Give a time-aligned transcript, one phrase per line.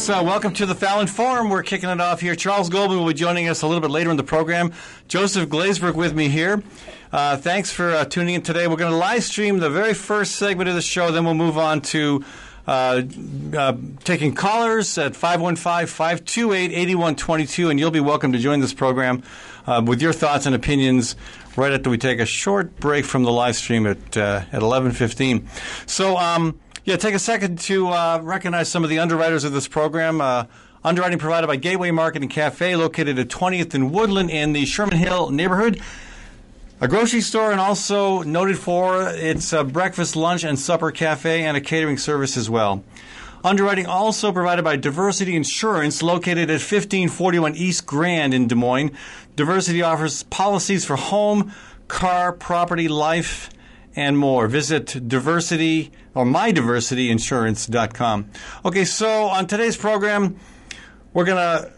[0.00, 0.18] folks.
[0.18, 1.50] Uh, welcome to the Fallon Forum.
[1.50, 2.34] We're kicking it off here.
[2.34, 4.72] Charles Goldman will be joining us a little bit later in the program.
[5.08, 6.62] Joseph Glazberg with me here.
[7.12, 8.66] Uh, thanks for uh, tuning in today.
[8.66, 11.58] We're going to live stream the very first segment of the show, then we'll move
[11.58, 12.24] on to
[12.66, 13.02] uh,
[13.56, 19.22] uh, taking callers at 515 528 8122, and you'll be welcome to join this program
[19.66, 21.14] uh, with your thoughts and opinions
[21.56, 25.48] right after we take a short break from the live stream at, at 1115.
[25.86, 26.58] So, um,
[26.90, 30.20] yeah, take a second to uh, recognize some of the underwriters of this program.
[30.20, 30.46] Uh,
[30.82, 34.98] underwriting provided by Gateway Market and Cafe, located at 20th and Woodland in the Sherman
[34.98, 35.80] Hill neighborhood.
[36.80, 41.56] A grocery store and also noted for its uh, breakfast, lunch, and supper cafe and
[41.56, 42.82] a catering service as well.
[43.44, 48.90] Underwriting also provided by Diversity Insurance, located at 1541 East Grand in Des Moines.
[49.36, 51.52] Diversity offers policies for home,
[51.86, 53.48] car, property, life,
[53.96, 54.48] and more.
[54.48, 58.30] Visit diversity or mydiversityinsurance.com.
[58.64, 60.38] Okay, so on today's program,
[61.12, 61.72] we're going to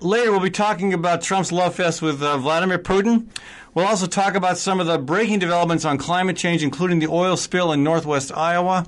[0.00, 3.28] later we'll be talking about Trump's love fest with uh, Vladimir Putin.
[3.74, 7.36] We'll also talk about some of the breaking developments on climate change, including the oil
[7.36, 8.86] spill in northwest Iowa.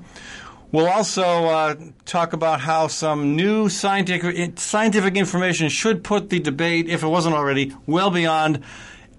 [0.71, 6.89] We'll also uh, talk about how some new scientific, scientific information should put the debate,
[6.89, 8.63] if it wasn't already, well beyond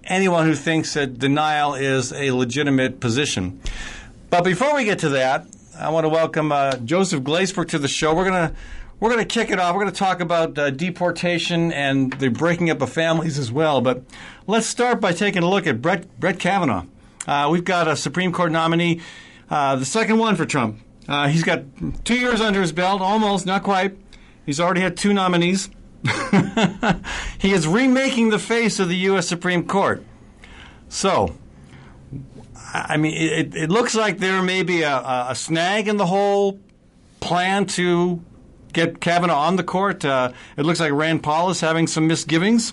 [0.05, 3.61] anyone who thinks that denial is a legitimate position.
[4.31, 5.47] But before we get to that,
[5.79, 8.15] I want to welcome uh, Joseph Glazberg to the show.
[8.15, 8.55] We're to
[9.01, 9.75] we're to kick it off.
[9.75, 13.81] We're to talk about uh, deportation and the breaking up of families as well.
[13.81, 14.03] But
[14.47, 16.85] let's start by taking a look at Brett, Brett Kavanaugh.
[17.27, 19.01] Uh, we've got a Supreme Court nominee,
[19.49, 20.81] uh, the second one for Trump.
[21.09, 21.63] Uh, he's got
[22.05, 23.97] two years under his belt, almost, not quite.
[24.45, 25.71] He's already had two nominees.
[27.39, 29.29] he is remaking the face of the U.S.
[29.29, 30.05] Supreme Court.
[30.89, 31.37] So,
[32.73, 36.59] I mean, it, it looks like there may be a, a snag in the whole
[37.21, 38.23] plan to
[38.73, 40.05] get Kavanaugh on the court.
[40.05, 42.73] Uh, it looks like Rand Paul is having some misgivings.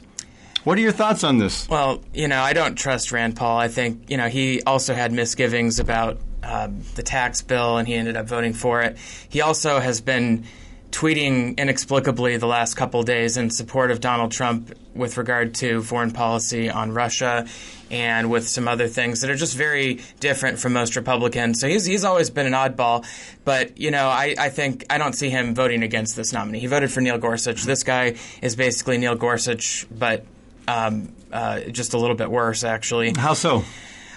[0.63, 1.67] What are your thoughts on this?
[1.69, 3.57] Well, you know, I don't trust Rand Paul.
[3.57, 7.93] I think, you know, he also had misgivings about um, the tax bill and he
[7.93, 8.97] ended up voting for it.
[9.29, 10.45] He also has been
[10.91, 16.11] tweeting inexplicably the last couple days in support of Donald Trump with regard to foreign
[16.11, 17.45] policy on Russia
[17.91, 21.59] and with some other things that are just very different from most Republicans.
[21.59, 23.05] So he's, he's always been an oddball.
[23.45, 26.59] But, you know, I, I think I don't see him voting against this nominee.
[26.59, 27.63] He voted for Neil Gorsuch.
[27.63, 30.25] This guy is basically Neil Gorsuch, but
[30.67, 33.13] um, uh, just a little bit worse, actually.
[33.15, 33.63] How so?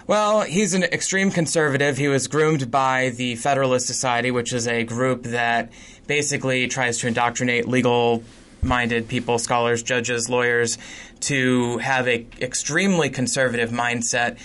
[0.07, 1.97] Well, he's an extreme conservative.
[1.97, 5.71] He was groomed by the Federalist Society, which is a group that
[6.11, 8.25] basically tries to indoctrinate legal
[8.63, 10.77] minded people, scholars, judges, lawyers,
[11.21, 14.37] to have a extremely conservative mindset.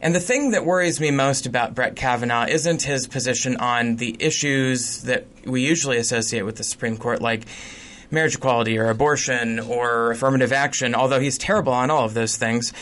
[0.00, 4.16] And the thing that worries me most about Brett Kavanaugh isn't his position on the
[4.18, 7.44] issues that we usually associate with the Supreme Court, like
[8.10, 12.72] marriage equality or abortion or affirmative action, although he's terrible on all of those things.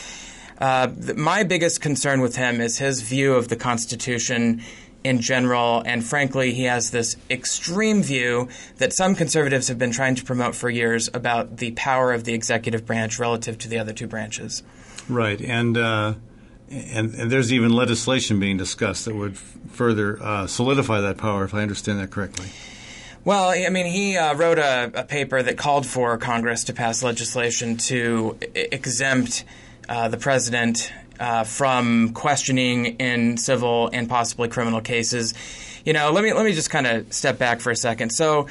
[0.60, 4.62] Uh, my biggest concern with him is his view of the Constitution
[5.04, 8.48] in general, and frankly, he has this extreme view
[8.78, 12.34] that some conservatives have been trying to promote for years about the power of the
[12.34, 14.62] executive branch relative to the other two branches.
[15.08, 16.14] Right, and uh,
[16.70, 21.44] and, and there's even legislation being discussed that would f- further uh, solidify that power,
[21.44, 22.48] if I understand that correctly.
[23.24, 27.02] Well, I mean, he uh, wrote a, a, paper that called for Congress to pass
[27.02, 29.44] legislation to I- exempt
[29.88, 35.34] uh, the president uh, from questioning in civil and possibly criminal cases.
[35.84, 38.10] You know, let me let me just kind of step back for a second.
[38.10, 38.48] So,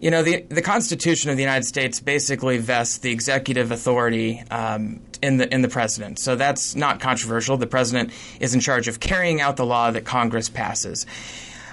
[0.00, 5.00] you know, the the Constitution of the United States basically vests the executive authority um,
[5.22, 6.18] in the in the president.
[6.18, 7.56] So that's not controversial.
[7.56, 8.10] The president
[8.40, 11.06] is in charge of carrying out the law that Congress passes.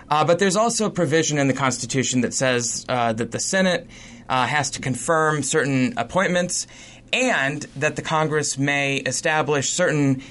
[0.09, 3.87] Uh, but there's also a provision in the Constitution that says uh, that the Senate
[4.27, 6.67] uh, has to confirm certain appointments
[7.13, 10.21] and that the Congress may establish certain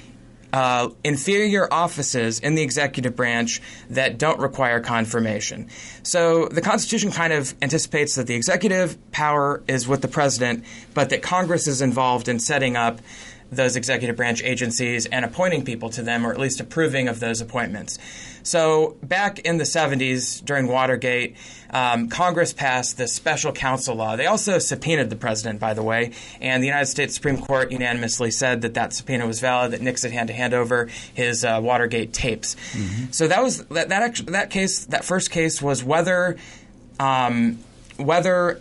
[0.53, 5.69] uh, inferior offices in the executive branch that don't require confirmation.
[6.03, 11.09] So the Constitution kind of anticipates that the executive power is with the president, but
[11.09, 12.99] that Congress is involved in setting up
[13.51, 17.41] those executive branch agencies and appointing people to them, or at least approving of those
[17.41, 17.97] appointments.
[18.43, 21.35] So, back in the 70s during Watergate,
[21.71, 24.15] um, Congress passed the special counsel law.
[24.15, 28.31] They also subpoenaed the president, by the way, and the United States Supreme Court unanimously
[28.31, 32.13] said that that subpoena was valid, that Nixon had to hand over his uh, Watergate
[32.13, 32.55] tapes.
[32.55, 33.11] Mm-hmm.
[33.11, 36.37] So, that was that, that, actually, that case, that first case was whether.
[36.99, 37.59] Um,
[37.95, 38.59] whether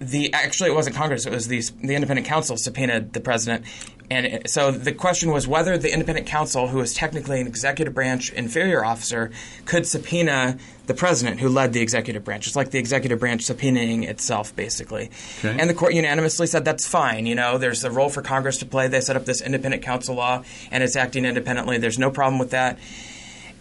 [0.00, 3.64] the actually it wasn't Congress; it was the the independent counsel subpoenaed the president,
[4.10, 7.94] and it, so the question was whether the independent counsel, who is technically an executive
[7.94, 9.30] branch inferior officer,
[9.64, 12.46] could subpoena the president, who led the executive branch.
[12.46, 15.10] It's like the executive branch subpoenaing itself, basically.
[15.38, 15.56] Okay.
[15.58, 17.24] And the court unanimously said that's fine.
[17.24, 18.88] You know, there's a role for Congress to play.
[18.88, 21.78] They set up this independent counsel law, and it's acting independently.
[21.78, 22.78] There's no problem with that.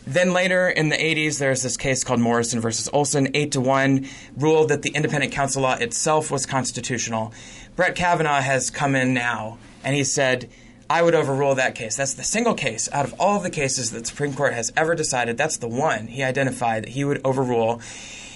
[0.06, 3.30] Then later in the 80s, there's this case called Morrison versus Olson.
[3.34, 7.34] Eight to one ruled that the independent counsel law itself was constitutional.
[7.76, 10.50] Brett Kavanaugh has come in now, and he said,
[10.90, 11.96] I would overrule that case.
[11.96, 14.72] That's the single case out of all of the cases that the Supreme Court has
[14.76, 15.38] ever decided.
[15.38, 17.82] That's the one he identified that he would overrule.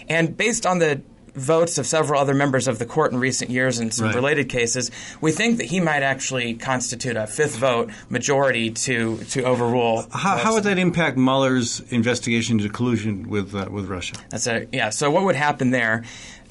[0.09, 1.01] And based on the
[1.35, 4.15] votes of several other members of the court in recent years in some Right.
[4.15, 4.89] related cases,
[5.21, 10.07] we think that he might actually constitute a fifth vote majority to to overrule.
[10.11, 14.15] How, how would that impact Mueller's investigation into collusion with uh, with Russia?
[14.31, 14.89] That's a yeah.
[14.89, 16.05] So what would happen there?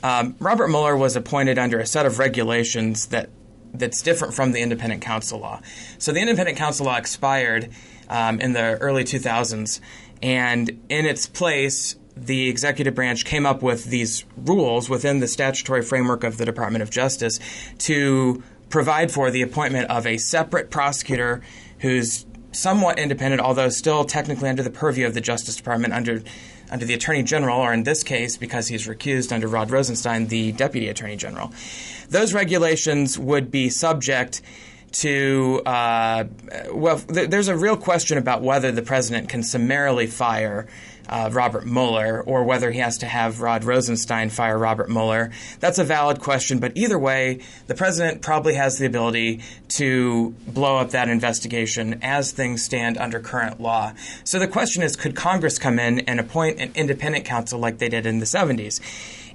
[0.06, 3.28] Um, Robert Mueller was appointed under a set of regulations that
[3.74, 5.60] that's different from the independent counsel law.
[5.98, 7.70] So the independent counsel law expired
[8.08, 9.80] um, in the early 2000s,
[10.22, 15.82] and in its place, the executive branch came up with these rules within the statutory
[15.82, 17.40] framework of the Department of Justice
[17.78, 21.42] to provide for the appointment of a separate prosecutor
[21.80, 26.22] who's somewhat independent, although still technically under the purview of the Justice Department under
[26.70, 30.52] under the Attorney General, or in this case, because he's recused under Rod Rosenstein, the
[30.52, 31.52] Deputy Attorney General.
[32.08, 34.42] Those regulations would be subject
[34.92, 36.24] to uh,
[36.72, 40.66] well, th- there's a real question about whether the president can summarily fire
[41.08, 45.30] uh, Robert Mueller or whether he has to have Rod Rosenstein fire Robert Mueller.
[45.60, 50.78] That's a valid question, but either way, the president probably has the ability to blow
[50.78, 53.92] up that investigation as things stand under current law.
[54.24, 57.88] So the question is could Congress come in and appoint an independent counsel like they
[57.88, 58.80] did in the 70s?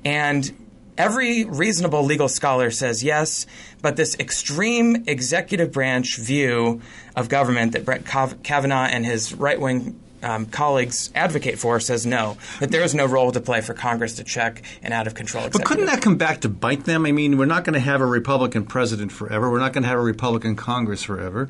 [0.03, 0.51] And
[0.97, 3.45] Every reasonable legal scholar says yes,
[3.81, 6.81] but this extreme executive branch view
[7.15, 12.05] of government that Brett Kav- Kavanaugh and his right wing um, colleagues advocate for says
[12.05, 15.15] no, that there is no role to play for Congress to check an out of
[15.15, 17.05] control But couldn't that come back to bite them?
[17.05, 19.49] I mean, we're not going to have a Republican president forever.
[19.49, 21.49] We're not going to have a Republican Congress forever.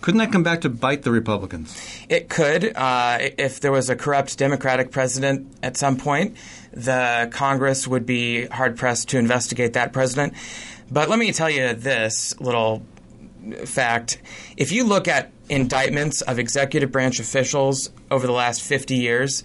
[0.00, 1.76] Couldn't that come back to bite the Republicans?
[2.08, 6.36] It could, uh, if there was a corrupt Democratic president at some point,
[6.72, 10.34] the Congress would be hard pressed to investigate that president.
[10.90, 12.82] But let me tell you this little
[13.64, 14.18] fact:
[14.56, 19.42] if you look at indictments of executive branch officials over the last 50 years,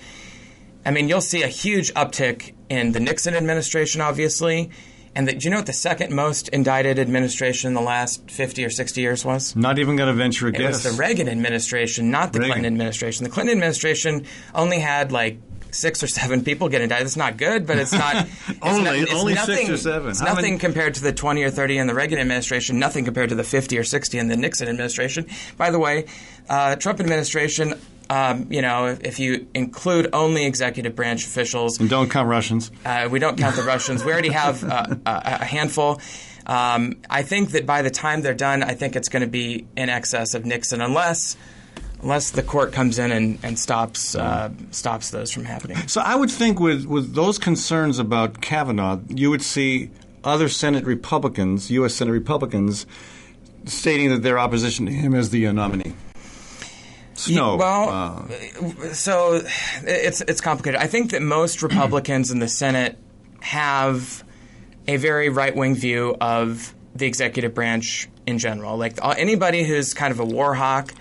[0.86, 4.70] I mean, you'll see a huge uptick in the Nixon administration, obviously.
[5.18, 8.66] And the, do you know what the second most indicted administration in the last 50
[8.66, 9.56] or 60 years was?
[9.56, 10.84] Not even going to venture a It guess.
[10.84, 12.52] was the Reagan administration, not the Reagan.
[12.56, 13.24] Clinton administration.
[13.24, 15.40] The Clinton administration only had like
[15.76, 17.06] six or seven people get indicted.
[17.08, 18.16] It's not good, but it's not
[18.48, 20.10] it's Only- not- it's only six nothing, or seven.
[20.10, 22.80] It's How nothing many- compared to the twenty or thirty in the Reagan administration.
[22.80, 25.28] Nothing compared to the fifty or sixty in the Nixon administration.
[25.58, 26.06] By the way,
[26.50, 27.76] uh, Trump administration.
[28.08, 32.70] Um, you know, if, if you include only executive branch officials, and don't count Russians.
[32.86, 34.06] uh, we don't count the Russians.
[34.06, 36.00] We already have uh, a, a handful.
[36.46, 39.66] Um, I think that by the time they're done, I think it's going to be
[39.76, 41.36] in excess of Nixon, unless
[42.02, 45.78] unless the court comes in and, and stops uh, stops those from happening.
[45.88, 49.90] So I would think with, with those concerns about Kavanaugh, you would see
[50.24, 51.94] other Senate Republicans, U.S.
[51.94, 52.86] Senate Republicans,
[53.66, 55.94] stating that their opposition to him as the nominee.
[57.14, 57.56] Snow.
[57.56, 59.42] well, uh, so
[59.84, 60.82] it's it's complicated.
[60.82, 62.98] I think that most Republicans in the Senate
[63.40, 64.24] have
[64.88, 68.78] a very right wing view of the executive branch in general.
[68.78, 70.94] Like uh, anybody who's kind of a war hawk,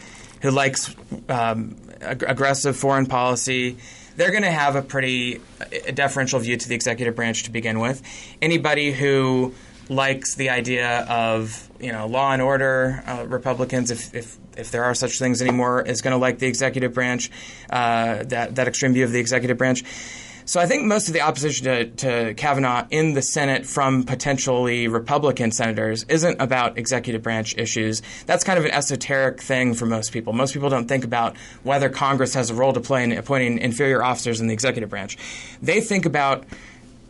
[0.44, 0.94] who likes
[1.30, 3.78] um, ag- aggressive foreign policy.
[4.16, 7.80] They're going to have a pretty uh, deferential view to the executive branch to begin
[7.80, 8.02] with.
[8.42, 9.54] Anybody who
[9.88, 14.84] likes the idea of you know law and order, uh, Republicans, if, if if there
[14.84, 17.30] are such things anymore, is going to like the executive branch,
[17.70, 19.82] uh, that that extreme view of the executive branch.
[20.46, 24.88] So I think most of the opposition to, to Kavanaugh in the Senate from potentially
[24.88, 28.02] Republican senators isn't about executive branch issues.
[28.26, 30.34] That's kind of an esoteric thing for most people.
[30.34, 34.04] Most people don't think about whether Congress has a role to play in appointing inferior
[34.04, 35.16] officers in the executive branch.
[35.62, 36.44] They think about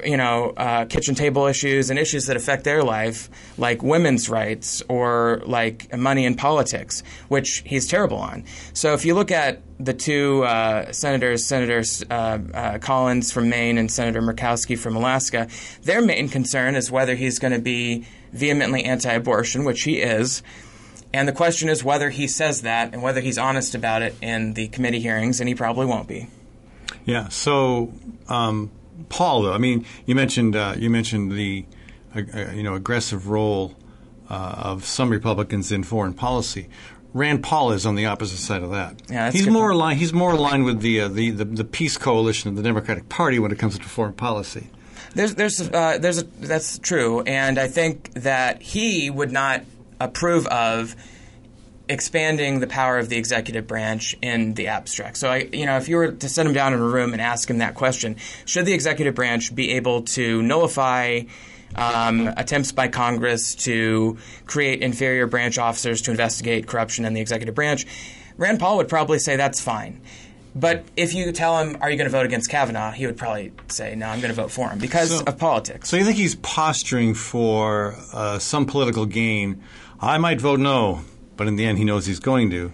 [0.04, 4.82] you know, uh, kitchen table issues and issues that affect their life, like women's rights
[4.88, 8.44] or like money in politics, which he's terrible on.
[8.72, 13.78] So if you look at the two uh, senators, Senators uh, uh, Collins from Maine
[13.78, 15.48] and Senator Murkowski from Alaska,
[15.82, 20.42] their main concern is whether he's going to be vehemently anti-abortion, which he is.
[21.12, 24.54] And the question is whether he says that and whether he's honest about it in
[24.54, 26.28] the committee hearings, and he probably won't be.
[27.04, 27.28] yeah.
[27.28, 27.92] So,
[28.28, 28.70] um,
[29.08, 31.66] Paul, though, I mean, you mentioned uh, you mentioned the
[32.14, 33.74] a, a, you know aggressive role
[34.30, 36.68] uh, of some Republicans in foreign policy.
[37.12, 39.00] Rand Paul is on the opposite side of that.
[39.08, 39.74] Yeah, he's more point.
[39.74, 39.98] aligned.
[40.00, 43.38] He's more aligned with the, uh, the the the peace coalition of the Democratic Party
[43.38, 44.68] when it comes to foreign policy.
[45.14, 49.62] There's, there's, uh, there's a, that's true, and I think that he would not
[50.00, 50.96] approve of
[51.88, 55.16] expanding the power of the executive branch in the abstract.
[55.18, 57.20] So, I, you know, if you were to sit him down in a room and
[57.20, 61.22] ask him that question, should the executive branch be able to nullify
[61.76, 67.54] um, attempts by Congress to create inferior branch officers to investigate corruption in the executive
[67.54, 67.86] branch?
[68.36, 70.00] Rand Paul would probably say that's fine.
[70.56, 73.50] But if you tell him, "Are you going to vote against Kavanaugh?" he would probably
[73.68, 76.16] say, "No, I'm going to vote for him because So- of politics." So you think
[76.16, 79.62] he's posturing for uh, some political gain?
[80.00, 81.00] I might vote no,
[81.36, 82.72] but in the end, he knows he's going to.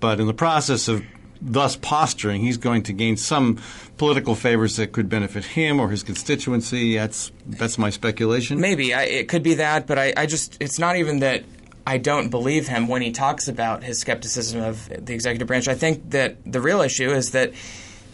[0.00, 1.04] But in the process of
[1.40, 3.58] thus posturing, he's going to gain some
[3.96, 6.96] political favors that could benefit him or his constituency.
[6.96, 8.60] That's that's my speculation.
[8.60, 11.44] Maybe I, it could be that, but I, I just it's not even that
[11.86, 15.68] I don't believe him when he talks about his skepticism of the executive branch.
[15.68, 17.52] I think that the real issue is that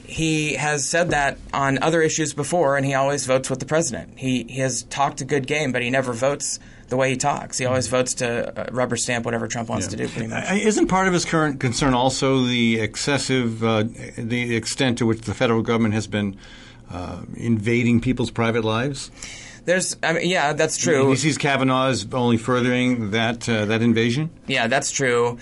[0.04, 4.18] he has said that on other issues before, and he always votes with the president.
[4.18, 7.58] He he has talked a good game, but he never votes the way he talks.
[7.58, 10.50] He always votes to uh, rubber stamp whatever Trump wants to do, Pretty much.
[10.52, 13.84] Isn't part of his current concern also the excessive, uh,
[14.16, 16.36] the extent to which the federal government has been
[16.90, 19.10] uh, invading people's private lives?
[19.64, 21.08] There's, I mean, yeah, that's true.
[21.10, 24.30] He sees Kavanaugh as only furthering that uh, that invasion.
[24.46, 25.38] Yeah, that's true.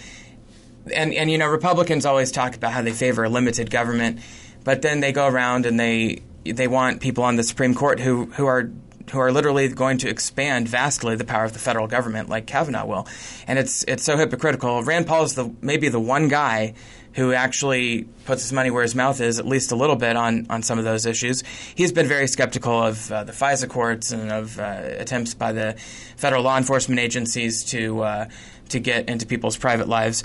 [0.95, 4.21] And and you know, Republicans always talk about how they favor a limited government,
[4.63, 8.27] but then they go around and they they want people on the Supreme Court who
[8.27, 8.71] who are
[9.11, 12.87] who are literally going to expand vastly the power of the federal government, like Kavanaugh
[12.87, 13.09] will.
[13.47, 14.83] And it's it's so hypocritical.
[14.83, 16.75] Rand Paul is the maybe the one guy
[17.15, 20.47] who actually puts his money where his mouth is, at least a little bit on,
[20.49, 21.43] on some of those issues.
[21.75, 25.75] He's been very skeptical of uh, the FISA courts and of uh, attempts by the
[26.17, 28.29] federal law enforcement agencies to uh,
[28.71, 30.25] to get into people's private lives.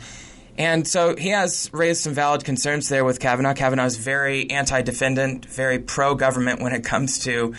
[0.58, 3.54] And so he has raised some valid concerns there with Kavanaugh.
[3.54, 7.54] Kavanaugh is very anti defendant, very pro government when it comes to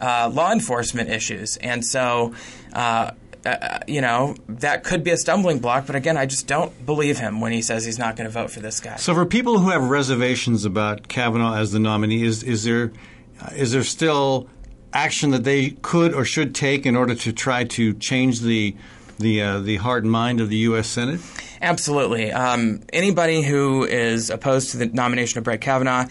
[0.00, 1.56] uh, law enforcement issues.
[1.58, 2.34] And so,
[2.72, 3.12] uh,
[3.44, 5.86] uh, you know, that could be a stumbling block.
[5.86, 8.50] But again, I just don't believe him when he says he's not going to vote
[8.50, 8.96] for this guy.
[8.96, 12.92] So, for people who have reservations about Kavanaugh as the nominee, is is there
[13.40, 14.48] uh, there still
[14.92, 18.76] action that they could or should take in order to try to change the
[19.18, 20.88] the uh, the heart and mind of the U.S.
[20.88, 21.20] Senate?
[21.60, 22.32] Absolutely.
[22.32, 26.06] Um, anybody who is opposed to the nomination of Brett Kavanaugh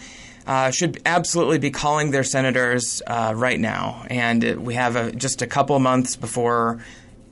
[0.46, 4.04] uh, should absolutely be calling their senators uh, right now.
[4.10, 6.84] And uh, we have a, just a couple months before,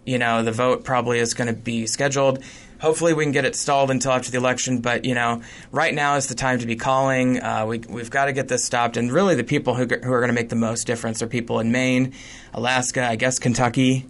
[0.05, 2.43] you know, the vote probably is going to be scheduled.
[2.81, 4.81] Hopefully, we can get it stalled until after the election.
[4.81, 7.41] But you know, right now is the time to be calling.
[7.41, 8.97] Uh, we, we've got to get this stopped.
[8.97, 11.61] And really, the people who, who are going to make the most difference are people
[11.61, 12.13] in Maine,
[12.53, 14.09] Alaska, I guess Kentucky.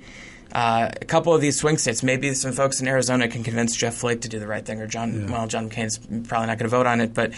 [0.52, 3.94] Uh, a couple of these swing states, maybe some folks in Arizona can convince Jeff
[3.94, 5.30] Flake to do the right thing, or John.
[5.30, 7.32] Well, John McCain's probably not going to vote on it, but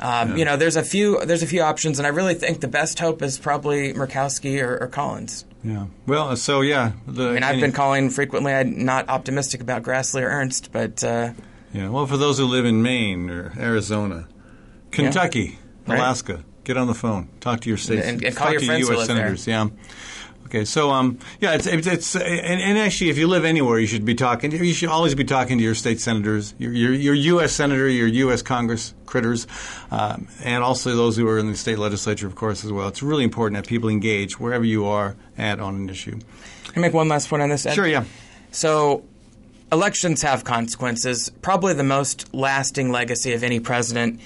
[0.00, 2.68] um, you know, there's a few there's a few options, and I really think the
[2.68, 5.44] best hope is probably Murkowski or, or Collins.
[5.64, 5.86] Yeah.
[6.06, 6.92] Well, uh, so yeah.
[7.06, 8.52] The, I mean, I've been calling frequently.
[8.54, 11.32] I'm not optimistic about Grassley or Ernst, but uh,
[11.72, 11.88] Yeah.
[11.88, 14.28] Well, for those who live in Maine or Arizona,
[14.90, 15.98] Kentucky, Right.
[15.98, 18.00] Alaska, get on the phone, talk to your state.
[18.04, 18.98] And- and call talk your to friends U.S.
[18.98, 19.16] live there.
[19.16, 19.46] senators.
[19.46, 19.68] Yeah.
[20.48, 23.86] Okay, so um, yeah, it's it's, it's and, and actually, if you live anywhere, you
[23.86, 24.50] should be talking.
[24.50, 27.52] You should always be talking to your state senators, your your, your U.S.
[27.52, 28.40] senator, your U.S.
[28.40, 29.46] Congress critters,
[29.90, 32.88] um, and also those who are in the state legislature, of course, as well.
[32.88, 36.18] It's really important that people engage wherever you are at on an issue.
[36.64, 37.66] can I make one last point on this?
[37.66, 37.74] Ed?
[37.74, 38.04] Sure, yeah.
[38.50, 39.04] So,
[39.70, 41.30] elections have consequences.
[41.42, 44.18] Probably the most lasting legacy of any president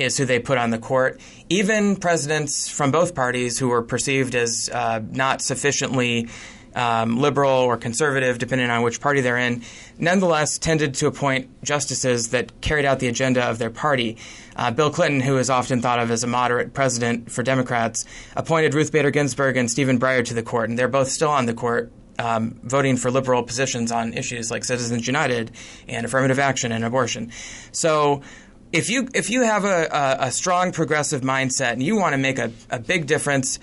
[0.00, 1.20] is who they put on the court.
[1.48, 6.28] Even presidents from both parties who were perceived as uh, not sufficiently
[6.74, 9.62] um, liberal or conservative, depending on which party they're in,
[9.98, 14.16] nonetheless tended to appoint justices that carried out the agenda of their party.
[14.56, 18.04] Uh, Bill Clinton, who is often thought of as a moderate president for Democrats,
[18.36, 21.46] appointed Ruth Bader Ginsburg and Stephen Breyer to the court, and they're both still on
[21.46, 21.90] the court
[22.20, 25.52] um, voting for liberal positions on issues like Citizens United
[25.88, 27.32] and affirmative action and abortion.
[27.72, 28.22] So,
[28.72, 32.18] if you if you have a, a, a strong progressive mindset and you want to
[32.18, 33.58] make a, a big difference,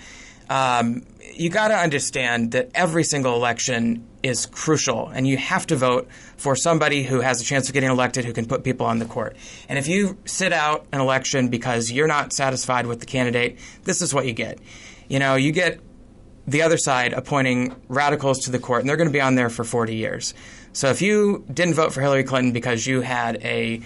[0.50, 5.76] um, you got to understand that every single election is crucial, and you have to
[5.76, 8.98] vote for somebody who has a chance of getting elected who can put people on
[8.98, 9.36] the court.
[9.68, 14.02] And if you sit out an election because you're not satisfied with the candidate, this
[14.02, 14.58] is what you get.
[15.08, 15.80] You know, you get
[16.46, 19.50] the other side appointing radicals to the court, and they're going to be on there
[19.50, 20.34] for 40 years.
[20.72, 23.80] So if you didn't vote for Hillary Clinton because you had a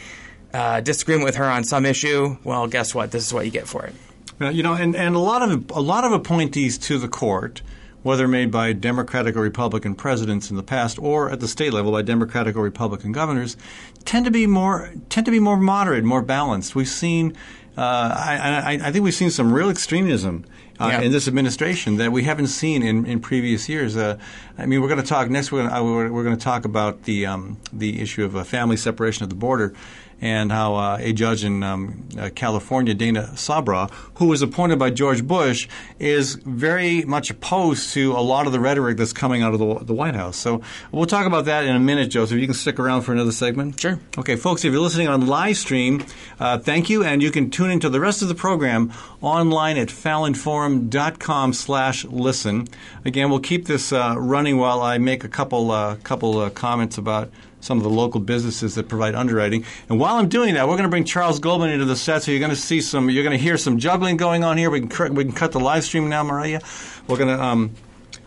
[0.53, 3.11] uh, disagreement with her on some issue, well, guess what?
[3.11, 3.95] This is what you get for it.
[4.41, 7.63] Uh, you know, and, and a lot of a lot of appointees to the court
[8.03, 11.93] whether made by Democratic or Republican presidents in the past, or at the state level
[11.93, 13.57] by Democratic or Republican governors,
[14.05, 16.75] tend to be more tend to be more moderate, more balanced.
[16.75, 17.37] We've seen,
[17.77, 20.45] uh, I, I, I, think we've seen some real extremism.
[20.81, 21.01] Uh, yeah.
[21.03, 23.97] In this administration, that we haven't seen in, in previous years.
[23.97, 24.19] Uh,
[24.59, 25.53] I mean, we're going to talk next.
[25.53, 28.77] We're going to, we're, we're going to talk about the um, the issue of family
[28.77, 29.75] separation at the border,
[30.23, 34.89] and how uh, a judge in um, uh, California, Dana Sabraw, who was appointed by
[34.89, 39.53] George Bush, is very much opposed to a lot of the rhetoric that's coming out
[39.53, 40.37] of the, the White House.
[40.37, 40.63] So
[40.93, 42.39] we'll talk about that in a minute, Joseph.
[42.39, 43.81] You can stick around for another segment.
[43.81, 43.99] Sure.
[44.17, 46.05] Okay, folks, if you're listening on live stream,
[46.39, 49.89] uh, thank you, and you can tune into the rest of the program online at
[49.89, 52.69] fallonforum.com slash listen.
[53.05, 56.97] Again, we'll keep this uh, running while I make a couple, uh, couple uh, comments
[56.97, 57.29] about
[57.63, 59.65] some of the local businesses that provide underwriting.
[59.89, 62.33] And while I'm doing that, we're going to bring Charles Goldman into the set, so
[62.33, 64.69] you're going to see some, you're going to hear some juggling going on here.
[64.69, 66.61] We can we can cut the live stream now, Maria.
[67.07, 67.75] We're going to um,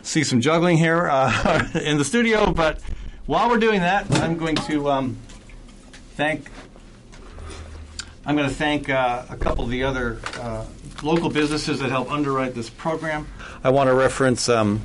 [0.01, 2.51] see some juggling here uh, in the studio.
[2.51, 2.81] But
[3.25, 5.17] while we're doing that, I'm going to um,
[6.15, 6.49] thank.
[8.25, 10.65] I'm going to thank uh, a couple of the other uh,
[11.03, 13.27] local businesses that help underwrite this program.
[13.63, 14.81] I want to reference um,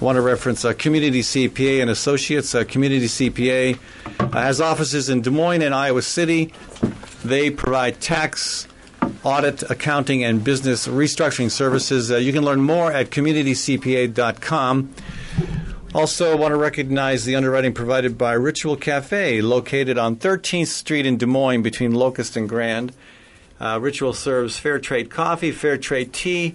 [0.00, 2.54] want to reference uh, Community CPA and Associates.
[2.54, 3.78] Uh, Community CPA
[4.20, 6.52] uh, has offices in Des Moines and Iowa City.
[7.24, 8.68] They provide tax,
[9.24, 12.10] audit, accounting, and business restructuring services.
[12.10, 14.94] Uh, you can learn more at communitycpa.com.
[15.94, 21.16] Also, want to recognize the underwriting provided by Ritual Cafe, located on 13th Street in
[21.16, 22.92] Des Moines between Locust and Grand.
[23.58, 26.54] Uh, Ritual serves fair trade coffee, fair trade tea,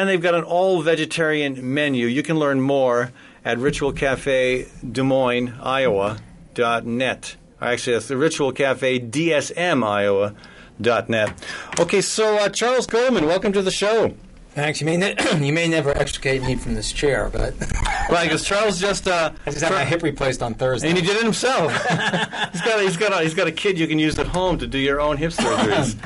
[0.00, 2.06] and they've got an all vegetarian menu.
[2.06, 3.12] You can learn more
[3.44, 7.36] at Ritual Cafe Des Moines, Iowa.net.
[7.60, 10.34] Actually, that's the Ritual Cafe DSM Iowa.
[10.80, 11.32] Dot net.
[11.78, 14.12] Okay, so uh, Charles Goldman, welcome to the show.
[14.54, 14.80] Thanks.
[14.80, 17.54] You may ne- you may never extricate me from this chair, but
[18.10, 21.04] right because Charles just uh, I just had my hip replaced on Thursday, and he
[21.04, 21.72] did it himself.
[22.52, 24.58] he's got a, he's got a, he's got a kid you can use at home
[24.58, 25.96] to do your own hip surgeries.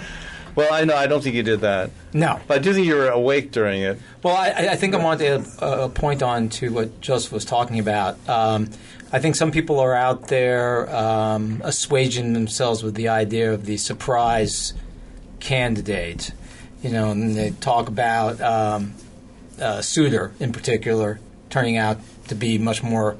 [0.59, 0.97] Well, I know.
[0.97, 1.93] I don't think you did that.
[2.13, 2.41] No.
[2.49, 3.97] But I do think you were awake during it.
[4.25, 7.79] Well, I, I think I want to uh, point on to what Joseph was talking
[7.79, 8.19] about.
[8.29, 8.69] Um,
[9.13, 13.77] I think some people are out there um, assuaging themselves with the idea of the
[13.77, 14.75] surprise
[15.39, 16.33] candidate.
[16.83, 18.95] You know, and they talk about um,
[19.61, 23.17] uh, Souter in particular turning out to be much more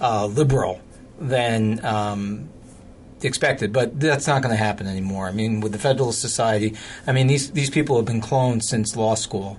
[0.00, 0.80] uh, liberal
[1.18, 2.48] than um,
[3.26, 5.26] expected, but that's not going to happen anymore.
[5.26, 6.74] I mean, with the Federalist Society,
[7.06, 9.58] I mean these these people have been cloned since law school,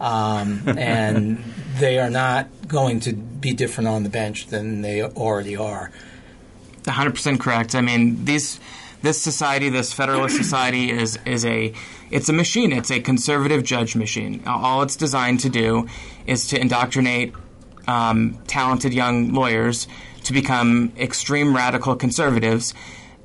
[0.00, 1.42] um, and
[1.78, 5.90] they are not going to be different on the bench than they already are.
[6.84, 7.74] 100 percent correct.
[7.74, 8.60] I mean these
[9.02, 11.72] this society, this Federalist Society, is is a
[12.10, 12.72] it's a machine.
[12.72, 14.42] It's a conservative judge machine.
[14.46, 15.88] All it's designed to do
[16.26, 17.34] is to indoctrinate
[17.86, 19.88] um, talented young lawyers
[20.24, 22.74] to become extreme radical conservatives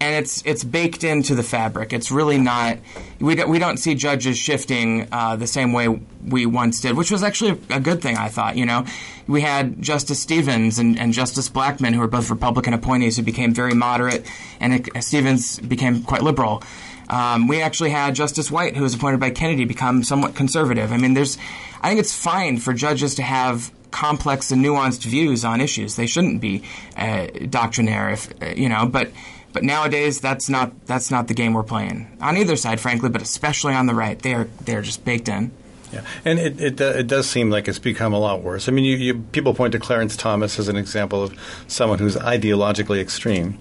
[0.03, 1.93] and it's it's baked into the fabric.
[1.93, 2.77] It's really not.
[3.19, 5.87] We don't, we don't see judges shifting uh, the same way
[6.27, 8.17] we once did, which was actually a good thing.
[8.17, 8.57] I thought.
[8.57, 8.85] You know,
[9.27, 13.53] we had Justice Stevens and, and Justice Blackmun, who were both Republican appointees, who became
[13.53, 14.25] very moderate,
[14.59, 16.63] and it, Stevens became quite liberal.
[17.09, 20.91] Um, we actually had Justice White, who was appointed by Kennedy, become somewhat conservative.
[20.91, 21.37] I mean, there's.
[21.81, 25.95] I think it's fine for judges to have complex and nuanced views on issues.
[25.95, 26.63] They shouldn't be
[26.97, 29.11] uh, doctrinaire, if uh, you know, but
[29.53, 33.21] but nowadays, that's not that's not the game we're playing on either side, frankly, but
[33.21, 34.19] especially on the right.
[34.19, 35.51] They are they're just baked in.
[35.93, 38.67] Yeah, and it, it, uh, it does seem like it's become a lot worse.
[38.67, 41.37] I mean, you, you, people point to Clarence Thomas as an example of
[41.67, 43.59] someone who's ideologically extreme.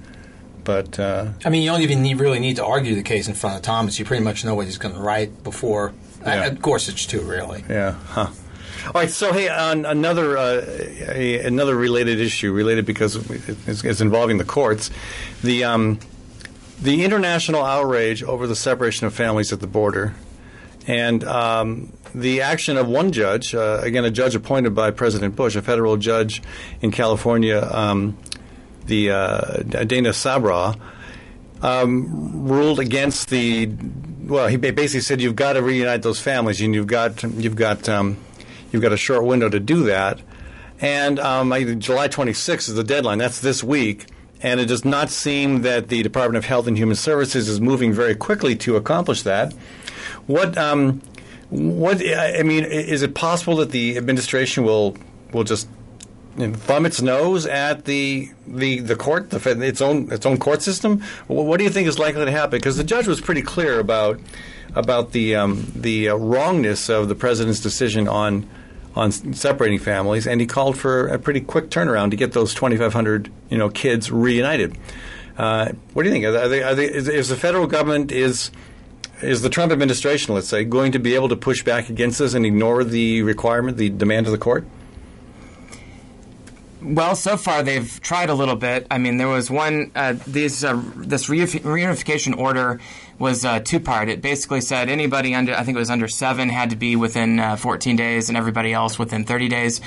[0.64, 3.35] But uh, I mean, you don't even need, really need to argue the case in
[3.35, 3.98] front of Thomas.
[3.98, 5.92] You pretty much know what he's going to write before.
[6.22, 6.46] Yeah.
[6.46, 7.64] Uh, Gorsuch too, really.
[7.68, 7.92] Yeah.
[7.92, 8.31] Huh.
[8.87, 9.11] All right.
[9.11, 10.64] So, hey, on another uh,
[11.09, 13.16] a, another related issue, related because
[13.68, 14.90] it's, it's involving the courts,
[15.42, 15.99] the um,
[16.81, 20.14] the international outrage over the separation of families at the border,
[20.87, 25.55] and um, the action of one judge, uh, again, a judge appointed by President Bush,
[25.55, 26.42] a federal judge
[26.81, 28.16] in California, um,
[28.87, 30.77] the uh, Dana Sabraw.
[31.62, 33.71] um, ruled against the.
[34.25, 37.88] Well, he basically said you've got to reunite those families, and you've got you've got
[37.88, 38.16] um,
[38.72, 40.20] You've got a short window to do that.
[40.80, 43.18] And um, July 26th is the deadline.
[43.18, 44.06] That's this week.
[44.40, 47.92] And it does not seem that the Department of Health and Human Services is moving
[47.92, 49.52] very quickly to accomplish that.
[50.26, 51.00] What, um,
[51.50, 54.96] what I mean, is it possible that the administration will
[55.32, 55.68] will just
[56.37, 61.02] thumb its nose at the the the court, the, its own its own court system?
[61.26, 62.58] What do you think is likely to happen?
[62.58, 64.18] Because the judge was pretty clear about
[64.74, 68.48] about the um, the uh, wrongness of the president's decision on
[68.94, 73.31] on separating families, and he called for a pretty quick turnaround to get those 2,500
[73.48, 74.76] you know kids reunited.
[75.37, 76.24] Uh, what do you think?
[76.26, 78.50] Are they, are they, is, is the federal government is
[79.22, 82.35] is the Trump administration, let's say, going to be able to push back against this
[82.35, 84.66] and ignore the requirement, the demand of the court?
[86.83, 88.88] Well, so far they've tried a little bit.
[88.90, 89.92] I mean, there was one.
[89.95, 92.81] Uh, these uh, this reunif- reunification order
[93.18, 94.09] was uh, two part.
[94.09, 97.38] It basically said anybody under, I think it was under seven, had to be within
[97.38, 99.81] uh, 14 days, and everybody else within 30 days.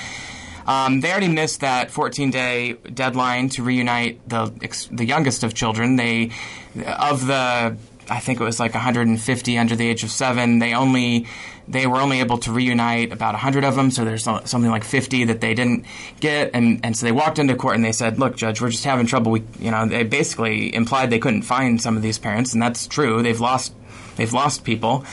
[0.66, 4.52] Um, they already missed that 14 day deadline to reunite the
[4.92, 5.98] the youngest of children.
[5.98, 6.32] They
[6.86, 7.78] of the
[8.10, 10.60] I think it was like 150 under the age of seven.
[10.60, 11.28] They only
[11.68, 13.90] they were only able to reunite about 100 of them.
[13.90, 15.86] So there's something like 50 that they didn't
[16.20, 18.86] get, and and so they walked into court and they said, "Look, judge, we're just
[18.86, 19.32] having trouble.
[19.32, 22.88] We you know they basically implied they couldn't find some of these parents, and that's
[22.88, 23.22] true.
[23.22, 23.74] They've lost
[24.16, 25.06] they've lost people."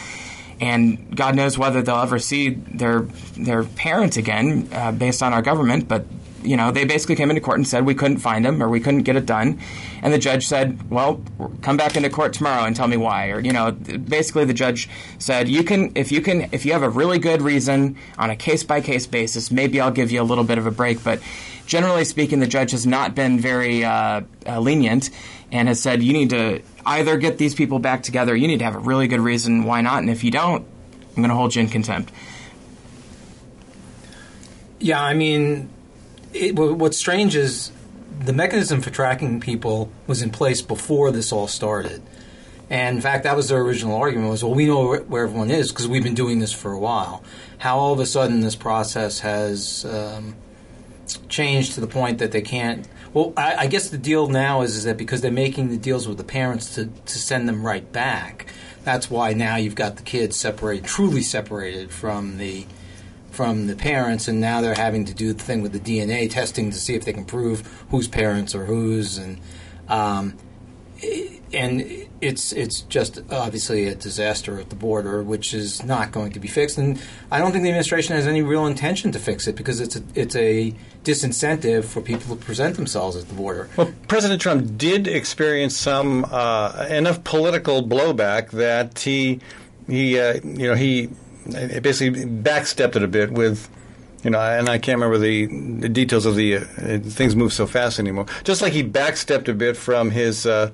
[0.61, 3.01] and God knows whether they'll ever see their
[3.37, 5.89] their parent again, uh, based on our government.
[5.89, 6.05] But
[6.43, 8.81] you know, they basically came into court and said we couldn't find him or we
[8.81, 9.59] couldn't get it done,
[10.03, 11.21] and the judge said, "Well,
[11.63, 14.89] come back into court tomorrow and tell me why." Or you know, basically the judge
[15.19, 18.37] said, "You can if you can if you have a really good reason on a
[18.37, 21.21] case by case basis, maybe I'll give you a little bit of a break." But
[21.67, 25.11] generally speaking, the judge has not been very uh, uh, lenient
[25.53, 28.65] and has said you need to either get these people back together, you need to
[28.65, 30.67] have a really good reason why not, and if you don't,
[31.11, 32.11] I'm going to hold you in contempt.
[34.81, 35.69] Yeah, I mean,
[36.33, 37.73] it, what's strange is
[38.21, 42.03] the mechanism for tracking people was in place before this all started.
[42.71, 45.71] And in fact, that was their original argument was, well, we know where, everyone is
[45.71, 47.23] because we've been doing this for a while.
[47.59, 50.35] How all of a sudden this process has um,
[51.29, 52.89] changed to the point that they can't.
[53.13, 56.09] Well, I, I guess the deal now is, is that because they're making the deals
[56.09, 58.47] with the parents to, to send them right back,
[58.85, 62.67] that's why now you've got the kids separated, truly separated from the
[63.33, 66.71] from the parents, and now they're having to do the thing with the DNA testing
[66.71, 69.41] to see if they can prove whose parents are whose, and
[69.89, 70.37] um,
[71.53, 76.41] and it's it's just obviously a disaster at the border, which is not going to
[76.41, 76.79] be fixed.
[76.79, 79.97] And I don't think the administration has any real intention to fix it because it's
[79.97, 83.69] a, it's a disincentive for people to present themselves at the border.
[83.77, 89.41] Well, President Trump did experience some uh, enough political blowback that he
[89.89, 91.11] he uh, you know he
[91.45, 93.69] basically backstepped it a bit with.
[94.25, 95.47] You know, and I can't remember the,
[95.81, 96.61] the details of the uh,
[97.01, 98.27] things move so fast anymore.
[98.45, 100.71] Just like he backstepped a bit from his uh,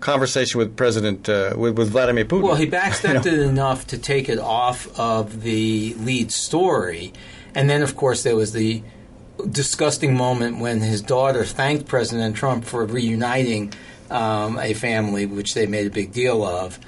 [0.00, 2.42] conversation with President uh, with, with Vladimir Putin.
[2.42, 7.14] Well, he backstepped it enough to take it off of the lead story,
[7.54, 8.82] and then of course there was the
[9.48, 13.72] disgusting moment when his daughter thanked President Trump for reuniting
[14.10, 16.78] um, a family, which they made a big deal of.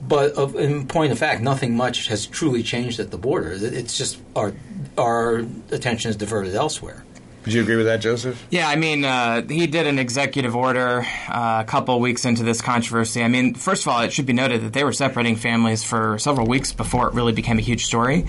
[0.00, 3.52] But of, in point of fact, nothing much has truly changed at the border.
[3.52, 4.52] It's just our
[4.98, 7.04] our attention is diverted elsewhere.
[7.46, 8.44] Would you agree with that, Joseph?
[8.50, 12.60] Yeah, I mean, uh, he did an executive order uh, a couple weeks into this
[12.60, 13.22] controversy.
[13.22, 16.18] I mean, first of all, it should be noted that they were separating families for
[16.18, 18.26] several weeks before it really became a huge story.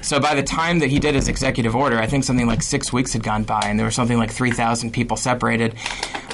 [0.00, 2.90] So by the time that he did his executive order, I think something like six
[2.90, 5.74] weeks had gone by, and there were something like 3,000 people separated.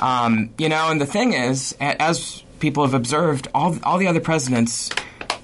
[0.01, 4.21] Um, you know, and the thing is, as people have observed, all, all the other
[4.21, 4.91] presidents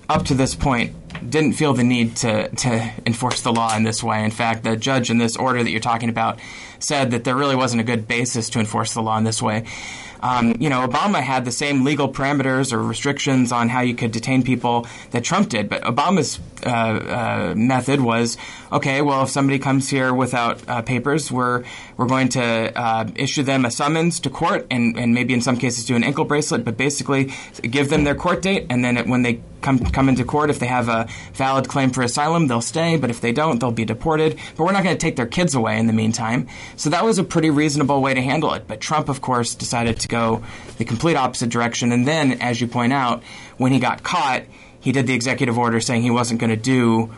[0.08, 0.94] up to this point
[1.28, 4.22] didn't feel the need to, to enforce the law in this way.
[4.22, 6.38] In fact, the judge in this order that you're talking about
[6.78, 9.64] said that there really wasn't a good basis to enforce the law in this way.
[10.20, 14.12] Um, you know, Obama had the same legal parameters or restrictions on how you could
[14.12, 18.36] detain people that Trump did, but Obama's uh, uh, method was
[18.72, 19.02] okay.
[19.02, 21.64] Well, if somebody comes here without uh, papers, we're
[21.96, 25.56] we're going to uh, issue them a summons to court, and, and maybe in some
[25.56, 29.06] cases do an ankle bracelet, but basically give them their court date, and then it,
[29.06, 32.60] when they come come into court, if they have a valid claim for asylum, they'll
[32.60, 34.38] stay, but if they don't, they'll be deported.
[34.56, 36.46] But we're not going to take their kids away in the meantime.
[36.76, 38.68] So that was a pretty reasonable way to handle it.
[38.68, 40.44] But Trump, of course, decided to go
[40.78, 41.92] the complete opposite direction.
[41.92, 43.22] And then, as you point out,
[43.56, 44.42] when he got caught,
[44.86, 47.12] he did the executive order saying he wasn't going to do.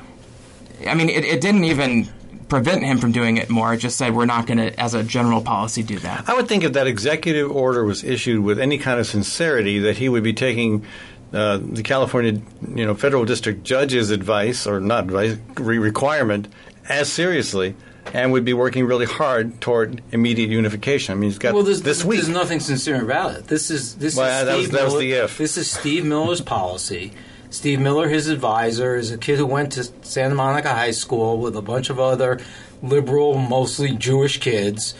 [0.88, 2.08] I mean, it, it didn't even
[2.48, 3.74] prevent him from doing it more.
[3.74, 6.26] It just said we're not going to, as a general policy, do that.
[6.30, 9.98] I would think if that executive order was issued with any kind of sincerity, that
[9.98, 10.86] he would be taking
[11.34, 12.40] uh, the California,
[12.74, 16.48] you know, federal district judge's advice or not advice re- requirement
[16.88, 17.74] as seriously,
[18.14, 21.12] and would be working really hard toward immediate unification.
[21.12, 22.20] I mean, he's got Well, there's, this week.
[22.20, 23.46] there's nothing sincere about it.
[23.46, 25.36] This is this Well, is that was- Steve that was the if.
[25.36, 27.12] This is Steve Miller's policy.
[27.50, 31.56] Steve Miller, his advisor, is a kid who went to Santa Monica High School with
[31.56, 32.40] a bunch of other
[32.82, 34.94] liberal, mostly Jewish kids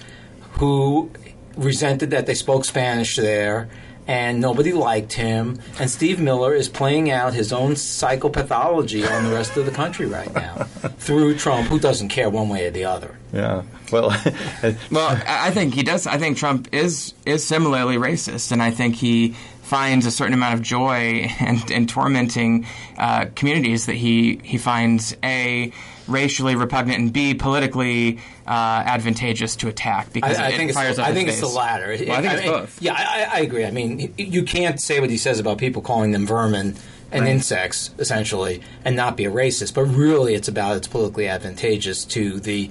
[0.52, 1.10] who
[1.56, 3.68] resented that they spoke Spanish there
[4.08, 5.60] and nobody liked him.
[5.78, 10.06] And Steve Miller is playing out his own psychopathology on the rest of the country
[10.06, 10.54] right now
[10.98, 13.16] through Trump, who doesn't care one way or the other.
[13.34, 13.62] Yeah.
[13.92, 14.08] Well,
[14.90, 16.06] Well, I I think he does.
[16.06, 19.36] I think Trump is is similarly racist, and I think he
[19.68, 25.14] finds a certain amount of joy and, and tormenting uh, communities that he he finds
[25.22, 25.70] a
[26.06, 30.92] racially repugnant and b politically uh, advantageous to attack because I, I it think, fires
[30.92, 31.54] it's, up I his think it's the base.
[31.54, 31.86] latter.
[31.86, 32.82] Well, I think it's mean, both.
[32.82, 33.66] Yeah, I, I agree.
[33.66, 36.76] I mean, you can't say what he says about people calling them vermin
[37.12, 39.74] and insects, essentially, and not be a racist.
[39.74, 42.70] But really, it's about it's politically advantageous to the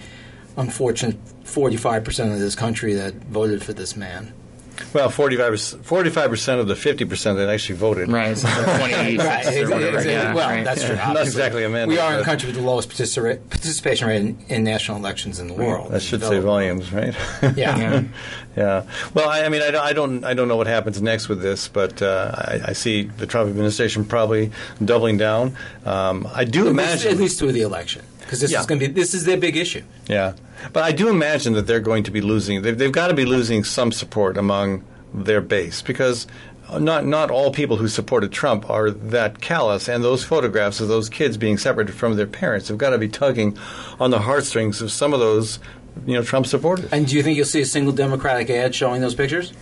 [0.56, 4.34] unfortunate 45% of this country that voted for this man.
[4.94, 8.10] Well, 45 percent of the fifty percent that actually voted.
[8.12, 9.70] Right, so it's like 28 Right.
[9.70, 10.64] whatever, yeah, well, right.
[10.64, 10.96] that's true.
[10.96, 14.22] Not exactly a mandate, We are in a country with the lowest partici- participation rate
[14.22, 15.92] in, in national elections in the world.
[15.92, 17.16] That should say volumes, right?
[17.56, 17.78] Yeah.
[17.78, 18.04] Yeah.
[18.58, 18.88] Yeah.
[19.14, 21.44] Well, I, I mean, I don't, I don't, I don't know what happens next with
[21.44, 24.50] this, but uh, I, I see the Trump administration probably
[24.84, 25.56] doubling down.
[25.86, 28.60] Um, I do At least, imagine, at least through the election, because this Yeah.
[28.60, 29.82] is going to be this is their big issue.
[30.08, 30.34] yeah,
[30.74, 32.62] but I do imagine that they're going to be losing.
[32.62, 36.28] They've, they've got to be losing some support among their base because.
[36.78, 41.08] Not not all people who supported Trump are that callous, and those photographs of those
[41.08, 43.58] kids being separated from their parents have got to be tugging
[44.02, 45.60] on the heartstrings of some of those,
[46.06, 46.92] you know, Trump supporters.
[46.92, 49.54] And do you think you'll see a single Democratic ad showing those pictures?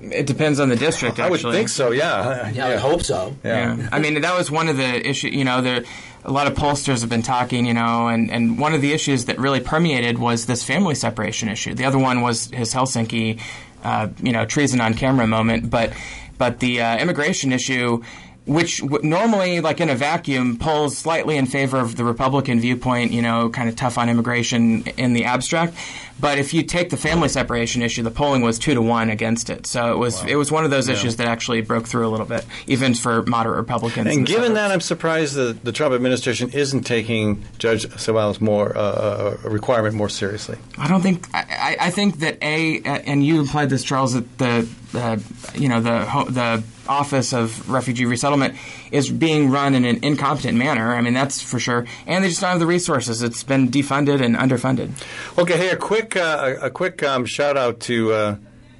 [0.00, 1.18] It depends on the district.
[1.18, 1.90] I would think so.
[1.90, 2.48] Yeah.
[2.50, 3.34] Yeah, I hope so.
[3.44, 3.74] Yeah.
[3.76, 3.88] Yeah.
[3.90, 5.82] I mean, that was one of the issues, you know, there,
[6.24, 9.26] a lot of pollsters have been talking, you know, and, and one of the issues
[9.26, 11.74] that really permeated was this family separation issue.
[11.74, 13.40] The other one was his Helsinki,
[13.84, 15.92] uh, you know, treason on camera moment, but,
[16.36, 18.02] but the uh, immigration issue,
[18.48, 23.12] which w- normally, like in a vacuum, polls slightly in favor of the Republican viewpoint,
[23.12, 25.74] you know, kind of tough on immigration in the abstract.
[26.20, 29.50] But if you take the family separation issue, the polling was two to one against
[29.50, 29.66] it.
[29.66, 32.26] So it was it was one of those issues that actually broke through a little
[32.26, 34.08] bit, even for moderate Republicans.
[34.08, 38.80] And given that, I'm surprised that the Trump administration isn't taking Judge Sawal's more uh,
[38.80, 40.58] uh, requirement more seriously.
[40.76, 44.38] I don't think I, I think that a uh, and you implied this, Charles, that
[44.38, 45.18] the uh,
[45.54, 48.54] you know the the Office of Refugee Resettlement
[48.90, 50.94] is being run in an incompetent manner.
[50.94, 53.22] I mean that's for sure, and they just don't have the resources.
[53.22, 54.90] It's been defunded and underfunded.
[55.38, 58.12] Okay, hey, a quick uh, a quick um, shout out to.
[58.12, 58.36] Uh,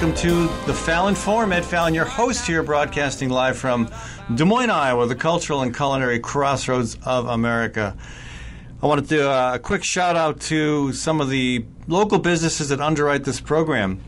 [0.06, 1.52] Welcome to the Fallon Forum.
[1.52, 3.90] Ed Fallon, your host here, broadcasting live from
[4.36, 7.98] Des Moines, Iowa, the cultural and culinary crossroads of America.
[8.84, 12.82] I want to do a quick shout out to some of the local businesses that
[12.82, 14.00] underwrite this program.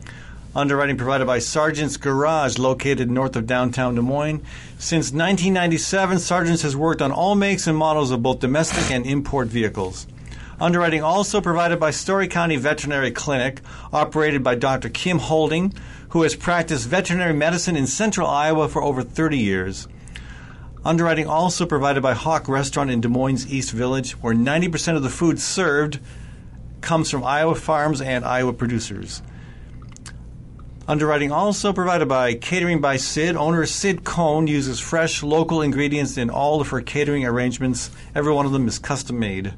[0.56, 4.44] Underwriting provided by Sargent's Garage, located north of downtown Des Moines.
[4.78, 9.48] Since 1997, Sargent's has worked on all makes and models of both domestic and import
[9.48, 10.06] vehicles.
[10.60, 13.62] Underwriting also provided by Story County Veterinary Clinic,
[13.94, 14.90] operated by Dr.
[14.90, 15.72] Kim Holding,
[16.10, 19.88] who has practiced veterinary medicine in central Iowa for over 30 years.
[20.84, 25.10] Underwriting also provided by Hawk Restaurant in Des Moines East Village, where 90% of the
[25.10, 26.00] food served
[26.82, 29.22] comes from Iowa farms and Iowa producers.
[30.88, 33.36] Underwriting also provided by Catering by Sid.
[33.36, 37.92] Owner Sid Cohn uses fresh local ingredients in all of her catering arrangements.
[38.16, 39.54] Every one of them is custom made.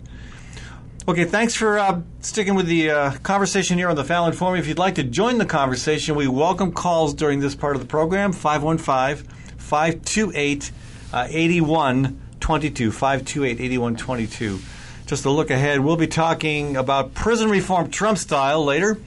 [1.09, 4.59] Okay, thanks for uh, sticking with the uh, conversation here on the Fallon Forum.
[4.59, 7.87] If you'd like to join the conversation, we welcome calls during this part of the
[7.87, 9.25] program 515
[9.57, 10.71] 528
[11.11, 12.91] 8122.
[12.91, 14.59] 528 8122.
[15.07, 18.99] Just a look ahead, we'll be talking about prison reform Trump style later.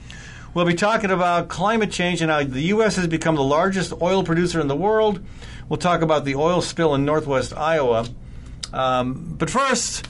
[0.53, 2.97] We'll be talking about climate change and how the U.S.
[2.97, 5.23] has become the largest oil producer in the world.
[5.69, 8.09] We'll talk about the oil spill in northwest Iowa.
[8.73, 10.05] Um, but first,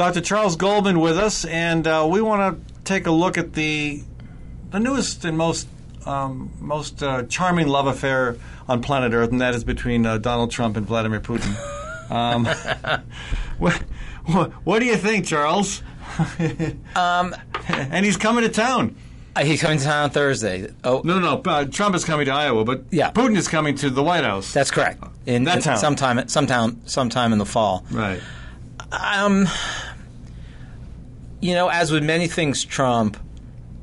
[0.00, 0.22] Dr.
[0.22, 4.02] Charles Goldman with us, and uh, we want to take a look at the
[4.70, 5.68] the newest and most
[6.06, 10.50] um, most uh, charming love affair on planet Earth, and that is between uh, Donald
[10.50, 11.54] Trump and Vladimir Putin.
[12.10, 12.44] Um,
[13.58, 13.74] what,
[14.24, 15.80] what, what do you think, Charles?
[16.96, 17.36] Um,
[17.68, 18.96] and he's coming to town.
[19.36, 20.72] uh, he's coming to town on Thursday.
[20.82, 23.12] Oh, No, no, uh, Trump is coming to Iowa, but Yeah.
[23.12, 24.52] Putin is coming to the White House.
[24.52, 25.04] that's correct.
[25.24, 25.76] In, That in town.
[25.78, 27.84] sometime, sometime, sometime in the fall.
[27.92, 28.20] right.
[28.90, 29.46] Um,
[31.40, 33.16] you know, as with many things Trump,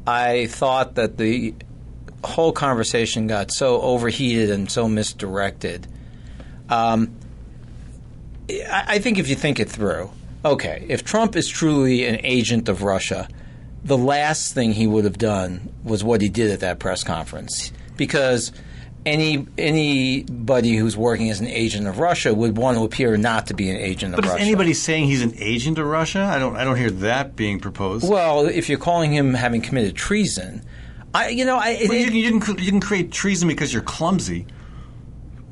[0.06, 1.54] I thought that the
[2.24, 5.88] whole conversation got so overheated and so misdirected.
[6.70, 7.16] Um,
[8.50, 10.10] I I think if you think it through,
[10.44, 13.28] okay, if Trump is truly an agent of Russia,
[13.84, 17.72] the last thing he would have done was what he did at that press conference,
[17.96, 18.52] because
[19.08, 23.54] any anybody who's working as an agent of Russia would want to appear not to
[23.54, 24.44] be an agent But of is Russia.
[24.44, 26.22] anybody saying he's an agent of Russia?
[26.32, 26.56] I don't.
[26.56, 28.08] I don't hear that being proposed.
[28.10, 30.64] well, if you're calling him having committed treason,
[31.14, 32.60] I you know I it- Well, you, you didn't.
[32.60, 34.46] You can create treason because you're clumsy.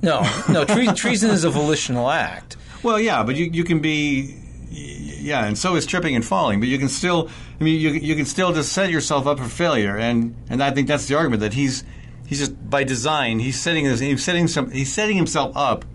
[0.02, 2.58] no no tre- treason is a volitional act.
[2.84, 4.36] Well, yeah, but you, you can be,
[4.70, 6.60] yeah, and so is tripping and falling.
[6.60, 9.46] But you can still, I mean, you, you can still just set yourself up for
[9.46, 11.84] failure, and, and I think that's the argument that he's
[12.26, 15.86] he's just by design he's setting this, he's setting some he's setting himself up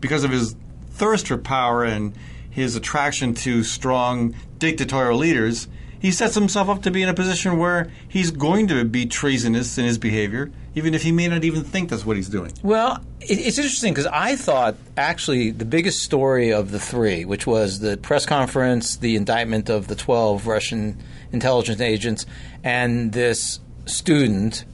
[0.00, 0.56] because of his
[0.90, 2.14] thirst for power and
[2.50, 5.68] his attraction to strong dictatorial leaders.
[5.98, 9.76] He sets himself up to be in a position where he's going to be treasonous
[9.76, 12.52] in his behavior, even if he may not even think that's what he's doing.
[12.62, 17.80] Well, it's interesting because I thought actually the biggest story of the three, which was
[17.80, 20.98] the press conference, the indictment of the 12 Russian
[21.32, 22.24] intelligence agents,
[22.64, 24.64] and this student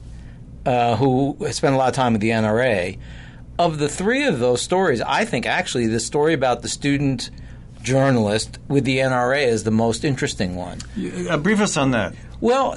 [0.67, 2.99] uh, who spent a lot of time with the NRA.
[3.57, 7.31] Of the three of those stories, I think actually the story about the student
[7.81, 10.79] journalist with the NRA is the most interesting one.
[11.29, 12.13] Uh, brief us on that.
[12.41, 12.73] Well,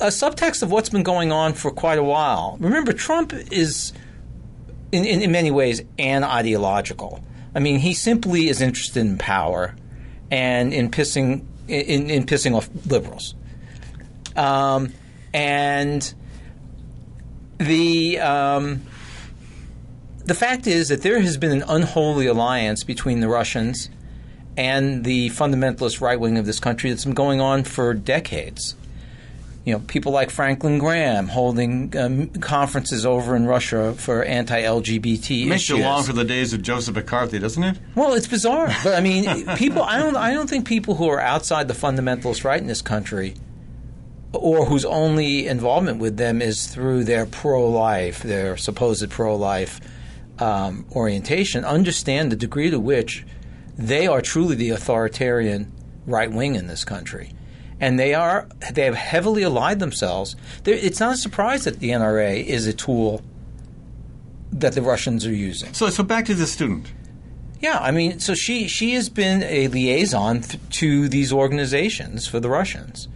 [0.00, 2.56] a subtext of what's been going on for quite a while.
[2.60, 3.92] Remember, Trump is,
[4.90, 7.22] in, in, in many ways, an ideological.
[7.54, 9.76] I mean, he simply is interested in power
[10.30, 13.34] and in pissing in, in pissing off liberals.
[14.34, 14.92] Um,
[15.32, 16.12] and
[17.60, 18.82] the um,
[20.24, 23.90] the fact is that there has been an unholy alliance between the Russians
[24.56, 28.74] and the fundamentalist right wing of this country that's been going on for decades.
[29.64, 35.62] You know, people like Franklin Graham holding um, conferences over in Russia for anti-LGBT Makes
[35.62, 35.78] issues.
[35.78, 37.78] you long for the days of Joseph McCarthy, doesn't it?
[37.94, 39.82] Well, it's bizarre, but I mean, people.
[39.82, 40.16] I don't.
[40.16, 43.34] I don't think people who are outside the fundamentalist right in this country,
[44.32, 49.80] or whose only involvement with them is through their pro-life, their supposed pro-life
[50.38, 53.24] um, orientation, understand the degree to which
[53.76, 55.72] they are truly the authoritarian
[56.06, 57.32] right wing in this country.
[57.80, 60.36] And they are they have heavily allied themselves.
[60.64, 63.22] They're, it's not a surprise that the NRA is a tool
[64.52, 65.72] that the Russians are using.
[65.72, 66.92] So, so back to the student.
[67.60, 72.40] Yeah, I mean, so she she has been a liaison th- to these organizations for
[72.40, 73.08] the Russians.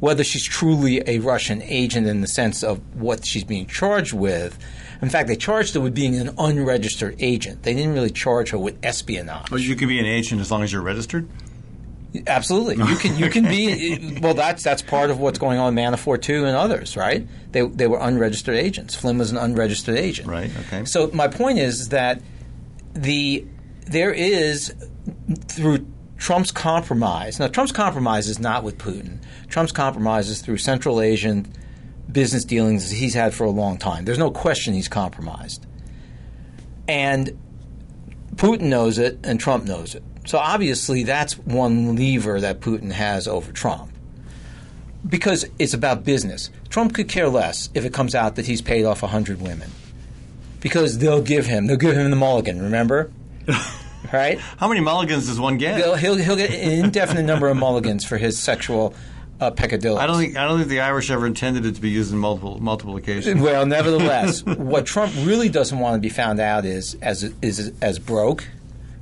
[0.00, 4.58] Whether she's truly a Russian agent in the sense of what she's being charged with,
[5.00, 7.62] in fact, they charged her with being an unregistered agent.
[7.62, 9.50] They didn't really charge her with espionage.
[9.50, 11.28] Well, you can be an agent as long as you're registered.
[12.26, 14.18] Absolutely, you can you can be.
[14.22, 17.26] Well, that's that's part of what's going on with Manafort too and others, right?
[17.52, 18.94] They they were unregistered agents.
[18.94, 20.28] Flynn was an unregistered agent.
[20.28, 20.84] Right, okay.
[20.86, 22.22] So my point is that
[22.94, 23.44] the
[23.86, 24.74] there is
[25.48, 27.38] through Trump's compromise.
[27.38, 29.22] Now, Trump's compromise is not with Putin.
[29.48, 31.52] Trump's compromise is through Central Asian
[32.10, 34.04] business dealings he's had for a long time.
[34.04, 35.66] There's no question he's compromised,
[36.88, 37.38] and
[38.36, 40.02] Putin knows it, and Trump knows it.
[40.26, 43.92] So obviously, that's one lever that Putin has over Trump.
[45.06, 46.50] Because it's about business.
[46.68, 49.70] Trump could care less if it comes out that he's paid off 100 women.
[50.60, 53.12] Because they'll give him, they'll give him the mulligan, remember?
[54.12, 54.38] right?
[54.38, 55.78] How many mulligans does one get?
[55.78, 58.94] He'll, he'll, he'll get an indefinite number of mulligans for his sexual
[59.40, 59.98] uh, peccadillos.
[59.98, 62.18] I don't think I don't think the Irish ever intended it to be used in
[62.18, 63.40] multiple multiple occasions.
[63.40, 67.98] Well, nevertheless, what Trump really doesn't want to be found out is as is as
[67.98, 68.46] broke,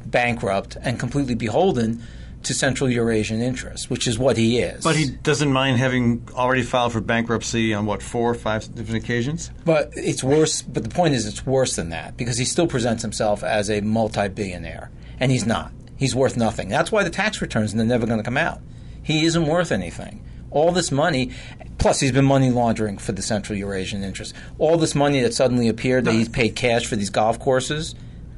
[0.06, 2.02] bankrupt, and completely beholden
[2.44, 4.84] to Central Eurasian interests, which is what he is.
[4.84, 9.04] But he doesn't mind having already filed for bankruptcy on what four or five different
[9.04, 9.50] occasions.
[9.64, 10.62] But it's worse.
[10.62, 13.80] But the point is, it's worse than that because he still presents himself as a
[13.80, 15.72] multi-billionaire, and he's not.
[15.96, 16.68] He's worth nothing.
[16.68, 18.60] That's why the tax returns are never going to come out.
[19.02, 20.24] He isn't worth anything.
[20.50, 21.30] All this money,
[21.78, 24.34] plus he's been money laundering for the Central Eurasian interests.
[24.58, 27.94] All this money that suddenly appeared that he's paid cash for these golf courses,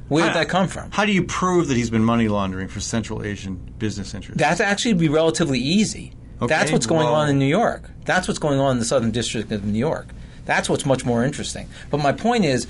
[0.07, 0.91] where did that come from?
[0.91, 4.39] How do you prove that he's been money laundering for Central Asian business interests?
[4.39, 6.13] That's actually be relatively easy.
[6.41, 7.89] Okay, That's what's going well- on in New York.
[8.05, 10.07] That's what's going on in the Southern District of New York.
[10.45, 11.67] That's what's much more interesting.
[11.89, 12.67] But my point is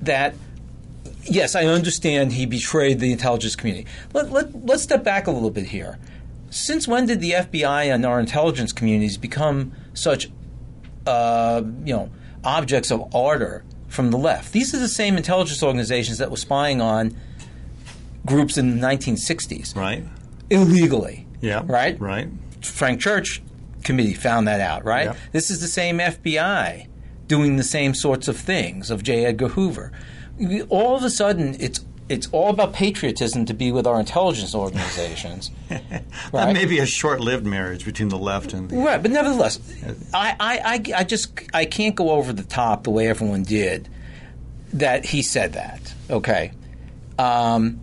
[0.00, 0.34] that
[1.24, 3.86] yes, I understand he betrayed the intelligence community.
[4.12, 5.98] Let, let, let's step back a little bit here.
[6.50, 10.30] Since when did the FBI and our intelligence communities become such,
[11.06, 12.10] uh, you know,
[12.44, 14.52] objects of ardor from the left?
[14.52, 17.16] These are the same intelligence organizations that were spying on
[18.24, 20.04] groups in the 1960s right.
[20.50, 21.26] illegally.
[21.40, 21.62] Yeah.
[21.66, 22.00] Right?
[22.00, 22.28] Right.
[22.62, 23.42] Frank Church
[23.84, 25.14] committee found that out, right?
[25.32, 26.86] This is the same FBI
[27.26, 29.24] doing the same sorts of things of J.
[29.26, 29.92] Edgar Hoover.
[30.68, 35.50] All of a sudden, it's it's all about patriotism to be with our intelligence organizations.
[36.32, 38.76] That may be a short-lived marriage between the left and the.
[38.76, 39.58] Right, but nevertheless,
[40.12, 43.88] I, I, I, I just I can't go over the top the way everyone did.
[44.74, 46.52] That he said that, okay,
[47.18, 47.80] um,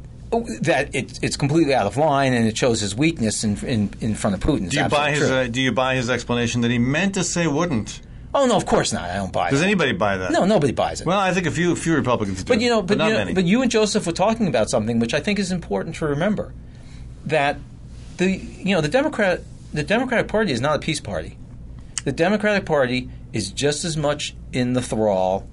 [0.61, 4.15] that it, it's completely out of line and it shows his weakness in in, in
[4.15, 4.65] front of Putin.
[4.65, 5.29] It's Do you buy his?
[5.29, 8.01] Uh, do you buy his explanation that he meant to say wouldn't?
[8.33, 9.09] Oh no, of course not.
[9.09, 9.45] I don't buy.
[9.45, 9.51] That.
[9.51, 10.31] Does anybody buy that?
[10.31, 11.07] No, nobody buys it.
[11.07, 12.53] Well, I think a few few Republicans do.
[12.53, 13.33] But you know, but, not you know, many.
[13.33, 16.53] but you and Joseph were talking about something which I think is important to remember
[17.25, 17.57] that
[18.17, 19.41] the you know the Democrat
[19.73, 21.37] the Democratic Party is not a peace party.
[22.03, 25.47] The Democratic Party is just as much in the thrall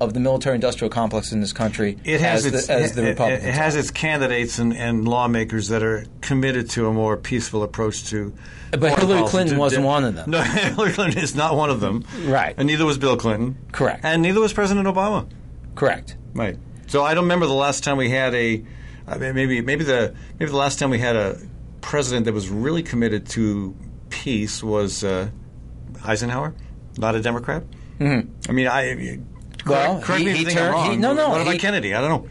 [0.00, 3.04] of the military-industrial complex in this country it has as, its the, as the it-
[3.04, 3.44] it- Republicans.
[3.46, 8.04] It, has its candidates and, and lawmakers that are committed to a more peaceful approach
[8.10, 8.34] to.
[8.72, 10.30] But Hillary policy, Clinton wasn't one of them.
[10.30, 12.04] No, Hillary Clinton is not one of them.
[12.24, 12.54] Right.
[12.58, 13.56] And neither was Bill Clinton.
[13.72, 14.04] Correct.
[14.04, 15.26] And neither was President Obama.
[15.74, 16.16] Correct.
[16.34, 16.58] Right.
[16.88, 18.64] So I don't remember the last time we had a.
[19.08, 21.38] I mean, maybe maybe the maybe the last time we had a
[21.80, 23.74] president that was really committed to
[24.10, 25.30] peace was uh,
[26.04, 26.54] Eisenhower,
[26.98, 27.62] not a Democrat.
[27.98, 28.50] Mm-hmm.
[28.50, 29.18] I mean, I.
[29.66, 31.94] Correct, Well, correct he- me if he turned- he- no, no, What about he- Kennedy?
[31.94, 32.28] I don't know.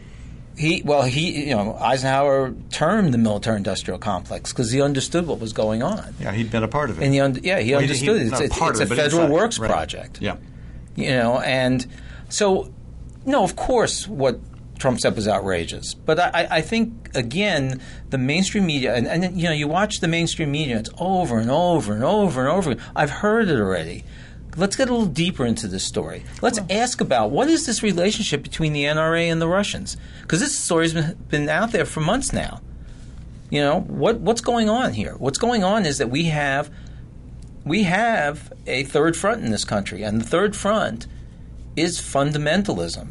[0.58, 5.52] He well he you know Eisenhower termed the military-industrial complex because he understood what was
[5.52, 6.14] going on.
[6.18, 7.04] Yeah, he'd been a part of it.
[7.04, 8.30] And he un- yeah, he Well, understood it.
[8.30, 9.34] not It's, it's, it's of a federal inside.
[9.34, 9.70] works Right.
[9.70, 10.18] project.
[10.22, 10.36] Yeah.
[10.94, 11.86] You know, and
[12.30, 12.70] so
[13.26, 14.40] no, of course, what
[14.78, 15.92] Trump said was outrageous.
[15.92, 17.78] But I, I- I think again,
[18.08, 21.50] the mainstream media, and, and you know, you watch the mainstream media, it's over and
[21.50, 22.76] over and over and over.
[22.94, 24.04] I've heard it already.
[24.56, 26.24] Let's get a little deeper into this story.
[26.40, 29.96] Let's ask about what is this relationship between the NRA and the Russians?
[30.22, 32.60] Because this story's been, been out there for months now.
[33.50, 35.14] You know what what's going on here?
[35.18, 36.70] What's going on is that we have
[37.64, 41.06] we have a third front in this country, and the third front
[41.76, 43.08] is fundamentalism.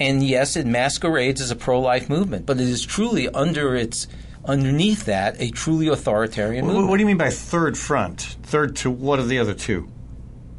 [0.00, 4.08] And yes, it masquerades as a pro-life movement, but it is truly under its
[4.44, 6.90] underneath that a truly authoritarian What, movement.
[6.90, 8.20] what do you mean by third front?
[8.42, 9.88] Third to what are the other two?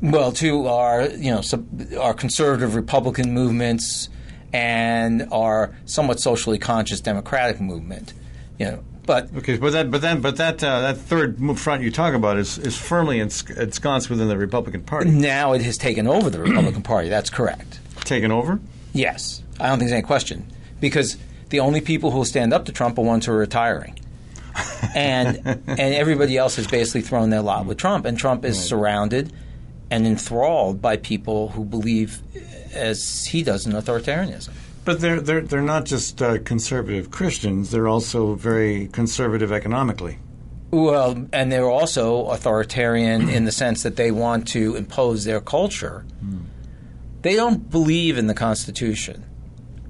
[0.02, 1.66] Well, to our you know sub,
[2.00, 4.10] our conservative Republican movements
[4.54, 8.14] and our somewhat socially conscious Democratic movement,
[8.58, 8.84] you know.
[9.06, 12.38] But Okay, but that, but then, but that, uh, that third front you talk about
[12.38, 15.12] is, is firmly ensconced within the Republican Party.
[15.12, 17.08] now it has taken over the Republican Party.
[17.10, 17.80] That's correct.
[18.04, 18.60] Taken over.
[18.94, 20.48] Yes, I don't think there's any question
[20.80, 21.18] because
[21.50, 24.00] the only people who will stand up to Trump are ones who are retiring,
[24.96, 29.34] and and everybody else has basically thrown their lot with Trump, and Trump is surrounded
[29.92, 32.22] and enthralled by people who believe,
[32.74, 34.52] as he does, in authoritarianism.
[34.84, 37.72] But they're they're they're not just uh, conservative Christians.
[37.72, 40.20] They're also very conservative economically.
[40.72, 46.06] Well, and they're also authoritarian in the sense that they want to impose their culture.
[47.22, 49.24] They don't believe in the Constitution,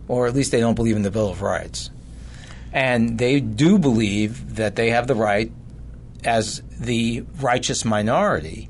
[0.08, 1.90] or at least they don't believe in the Bill of Rights.
[2.72, 5.52] And they do believe that they have the right,
[6.24, 8.70] as the righteous minority,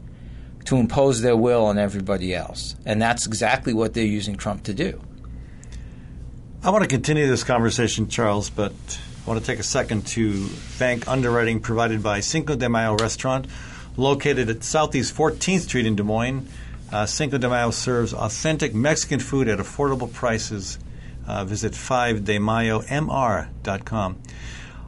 [0.65, 2.75] to impose their will on everybody else.
[2.85, 4.99] And that's exactly what they're using Trump to do.
[6.63, 8.73] I want to continue this conversation, Charles, but
[9.25, 13.45] I want to take a second to thank underwriting provided by Cinco de Mayo Restaurant,
[13.97, 16.47] located at Southeast 14th Street in Des Moines.
[16.91, 20.79] Uh, Cinco de Mayo serves authentic Mexican food at affordable prices.
[21.27, 24.17] Uh, visit 5demayomr.com.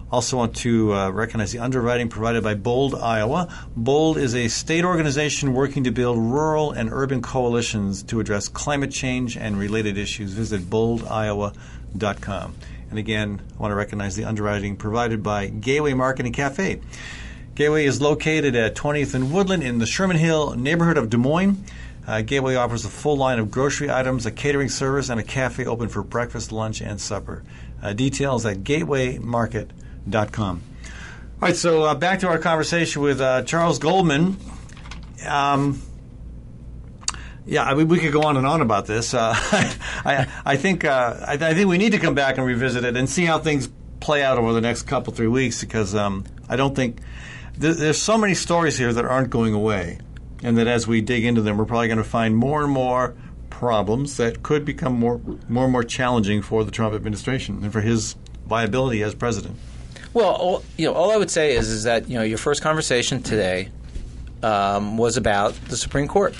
[0.09, 3.53] Also, want to uh, recognize the underwriting provided by Bold, Iowa.
[3.75, 8.91] Bold is a state organization working to build rural and urban coalitions to address climate
[8.91, 10.31] change and related issues.
[10.31, 12.55] Visit boldiowa.com.
[12.89, 16.79] And again, I want to recognize the underwriting provided by Gateway Marketing Cafe.
[17.55, 21.65] Gateway is located at 20th and Woodland in the Sherman Hill neighborhood of Des Moines.
[22.07, 25.65] Uh, Gateway offers a full line of grocery items, a catering service, and a cafe
[25.65, 27.43] open for breakfast, lunch, and supper.
[27.83, 29.86] Uh, details at gatewaymarket.com.
[31.39, 34.37] All right, so uh, back to our conversation with uh, Charles Goldman.
[35.27, 35.81] Um,
[37.45, 39.13] yeah, I mean, we could go on and on about this.
[39.13, 42.83] Uh, I, I think uh, I, I think we need to come back and revisit
[42.83, 46.25] it and see how things play out over the next couple three weeks because um,
[46.49, 46.99] I don't think
[47.59, 49.99] th- there's so many stories here that aren't going away,
[50.43, 53.15] and that as we dig into them, we're probably going to find more and more
[53.49, 57.81] problems that could become more more and more challenging for the Trump administration and for
[57.81, 59.57] his viability as president.
[60.17, 62.63] Well, all, you know, all I would say is is that you know your first
[62.63, 63.69] conversation today
[64.41, 66.33] um, was about the Supreme Court,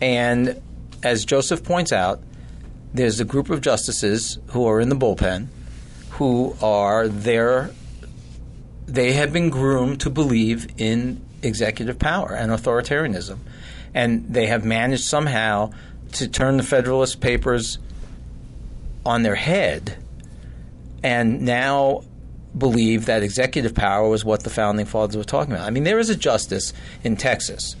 [0.00, 0.60] and
[1.04, 2.20] as Joseph points out,
[2.92, 5.46] there's a group of justices who are in the bullpen,
[6.10, 7.70] who are there.
[8.86, 13.38] They have been groomed to believe in executive power and authoritarianism,
[13.94, 15.70] and they have managed somehow
[16.14, 17.78] to turn the Federalist Papers
[19.04, 20.02] on their head
[21.04, 22.02] and now
[22.56, 25.66] believe that executive power was what the founding fathers were talking about.
[25.66, 26.72] I mean, there is a justice
[27.04, 27.76] in Texas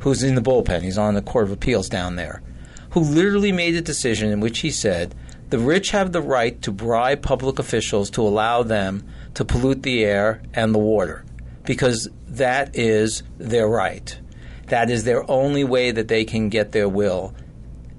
[0.00, 0.82] who's in the bullpen.
[0.82, 2.42] He's on the Court of Appeals down there,
[2.90, 5.14] who literally made a decision in which he said
[5.50, 10.04] the rich have the right to bribe public officials to allow them to pollute the
[10.04, 11.24] air and the water
[11.64, 14.18] because that is their right.
[14.66, 17.34] That is their only way that they can get their will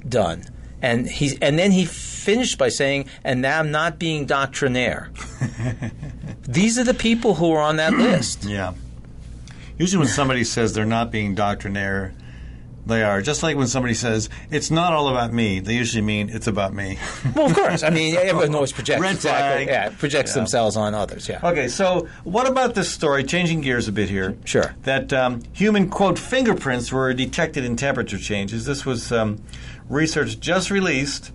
[0.08, 0.44] done.
[0.82, 5.12] And he and then he finished by saying, "And now I'm not being doctrinaire."
[6.50, 8.44] These are the people who are on that list.
[8.44, 8.74] Yeah.
[9.78, 12.14] Usually, when somebody says they're not being doctrinaire,
[12.88, 13.22] they are.
[13.22, 16.74] Just like when somebody says it's not all about me, they usually mean it's about
[16.74, 16.98] me.
[17.36, 17.84] Well, of course.
[17.84, 19.68] I mean, everyone always projects Red exactly.
[19.68, 20.36] Yeah, projects Yeah.
[20.42, 21.30] themselves on others.
[21.30, 21.40] Yeah.
[21.44, 23.24] Okay, so what about this story?
[23.24, 24.36] Changing gears a bit here.
[24.44, 24.74] Sure.
[24.84, 28.66] That um, human quote fingerprints were detected in temperature changes.
[28.66, 29.42] This was um,
[29.88, 31.32] research just released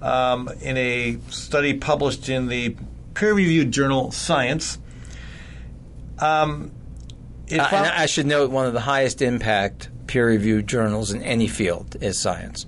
[0.00, 2.76] um, in a study published in the
[3.18, 4.78] peer-reviewed journal Science.
[6.18, 6.70] Um,
[7.48, 11.48] it Uh, and I should note one of the highest impact peer-reviewed journals in any
[11.48, 12.66] field is Science.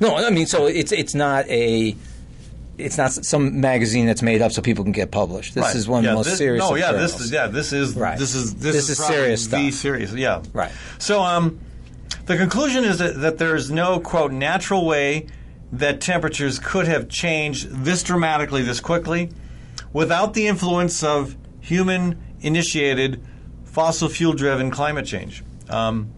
[0.00, 1.94] No, I mean, so it's it's not a.
[2.78, 5.54] It's not some magazine that's made up so people can get published.
[5.54, 5.76] This Right.
[5.76, 6.64] is one of the most this- serious.
[6.64, 7.12] No, yeah, journals.
[7.12, 8.18] this is yeah, this is Right.
[8.18, 9.80] this is this, This is probably serious the stuff.
[9.82, 10.70] serious, yeah, Right.
[10.98, 11.58] So, um,
[12.24, 15.26] the conclusion is that, that there is no quote natural way
[15.72, 19.28] that temperatures could have changed this dramatically, this quickly,
[19.92, 23.22] without the influence of human-initiated,
[23.64, 25.44] fossil fuel-driven climate change.
[25.68, 26.10] Um,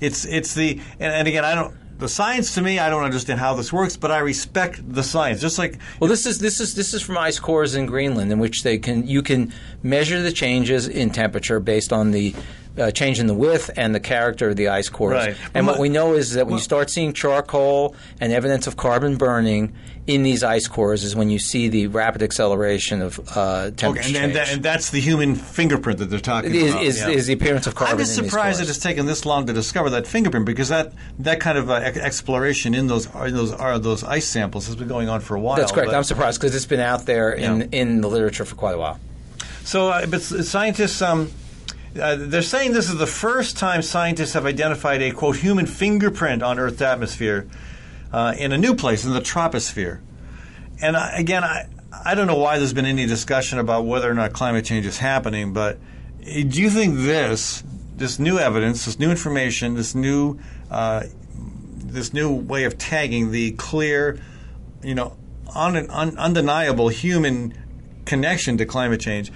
[0.00, 1.74] it's it's the and, and again, I don't.
[1.98, 5.42] The science to me, I don't understand how this works, but I respect the science.
[5.42, 8.38] Just like Well, this is this is this is from ice cores in Greenland, in
[8.38, 12.34] which they can you can measure the changes in temperature based on the
[12.78, 15.14] uh, change in the width and the character of the ice cores.
[15.14, 15.36] Right.
[15.54, 18.66] And Well, what we know is that when well- you start seeing charcoal and evidence
[18.66, 19.72] of carbon burning
[20.06, 24.08] in these ice cores, is when you see the rapid acceleration of uh, temperature Okay,
[24.08, 24.56] and, and, that, change.
[24.56, 26.82] and that's the human fingerprint that they're talking is, about.
[26.82, 27.08] is, yeah.
[27.10, 27.92] is the appearance of carbon.
[27.94, 30.68] I'm just in these surprised that it's taken this long to discover that fingerprint because
[30.70, 34.74] that that kind of uh, exploration in those in those are those ice samples has
[34.74, 35.56] been going on for a while.
[35.56, 35.90] That's correct.
[35.90, 37.66] but- I'm surprised because it's been out there in, Yeah.
[37.80, 38.98] in the literature for quite a while.
[39.64, 41.30] So, uh, but scientists, um,
[41.98, 46.42] uh, they're saying this is the first time scientists have identified a quote human fingerprint
[46.42, 47.48] on Earth's atmosphere
[48.12, 50.00] uh, in a new place in the troposphere.
[50.80, 51.68] And I, again, I
[52.04, 54.98] I don't know why there's been any discussion about whether or not climate change is
[54.98, 57.64] happening, but uh, do you think this
[57.96, 60.38] this new evidence, this new information, this new
[60.70, 61.04] uh,
[61.74, 64.20] this new way of tagging the clear,
[64.82, 65.16] you know,
[65.54, 67.52] un, un, undeniable human
[68.04, 69.32] connection to climate change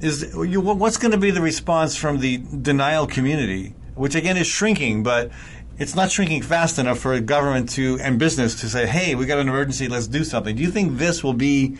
[0.00, 4.46] is you, what's going to be the response from the denial community, which again is
[4.46, 5.30] shrinking, but
[5.78, 9.26] it's not shrinking fast enough for a government to and business to say, "Hey, we
[9.26, 11.76] got an emergency, let's do something." Do you think this will be?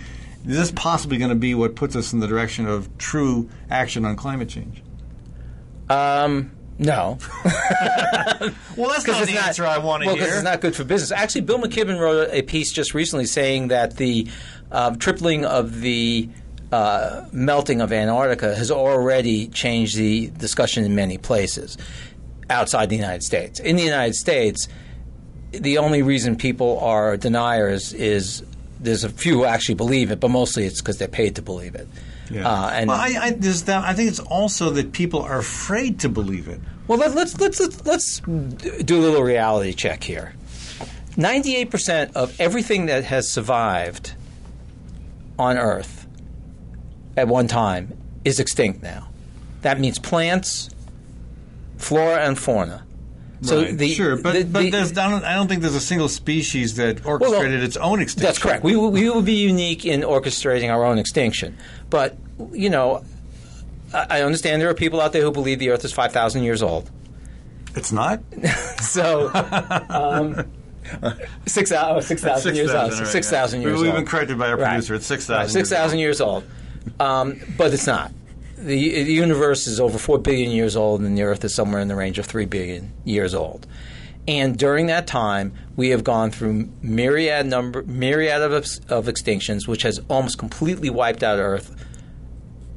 [0.47, 4.07] Is this possibly going to be what puts us in the direction of true action
[4.07, 4.83] on climate change?
[5.91, 7.19] Um, no.
[8.77, 10.25] Well, that's not the answer I want to well, hear.
[10.25, 11.13] because it's not good for business.
[11.13, 14.27] Actually, Bill McKibben wrote a piece just recently saying that the
[14.73, 16.31] uh, tripling of the
[16.73, 21.77] uh, melting of Antarctica has already changed the discussion in many places
[22.49, 23.61] outside the United States.
[23.61, 24.69] In the United States,
[25.53, 28.43] the only reason people are deniers is
[28.79, 31.75] there's a few who actually believe it, but mostly it's because they're paid to believe
[31.75, 31.89] it.
[32.33, 35.99] Uh, and well, I, I, there's that, I think it's also that people are afraid
[36.01, 36.61] to believe it.
[36.87, 40.35] Well, let, let's let's let's let's do a little reality check here.
[41.17, 44.13] Ninety-eight percent of everything that has survived
[45.39, 46.00] on Earth
[47.21, 49.09] at one time is extinct now.
[49.63, 50.71] That means plants,
[51.77, 52.83] flora, and fauna.
[53.43, 53.77] So Right.
[53.79, 56.09] the sure, but the- but the- there's, I, don't, I don't think there's a single
[56.09, 58.27] species that orchestrated its own extinction.
[58.27, 58.65] That's correct.
[58.65, 61.57] We will, we will be unique in orchestrating our own extinction.
[61.89, 62.17] But,
[62.53, 63.03] you know,
[63.95, 66.63] I I understand there are people out there who believe the Earth is 5,000 years
[66.63, 66.91] old.
[67.77, 68.21] It's not.
[68.81, 69.31] So,
[69.91, 70.45] um,
[71.47, 72.93] six, thou- oh, 6,000 years old.
[72.93, 73.69] right, 6,000 yeah.
[73.69, 74.69] years We've been corrected by our Right.
[74.71, 74.95] producer.
[74.95, 76.45] It's 6,000 Right, years 6,000 years old.
[76.99, 78.13] Um, but it's not.
[78.57, 81.89] The, the universe is over 4 billion years old, and the Earth is somewhere in
[81.89, 83.67] the range of 3 billion years old.
[84.29, 88.53] And during that time, we have gone through myriad number, myriad of,
[88.91, 91.75] of extinctions, which has almost completely wiped out Earth,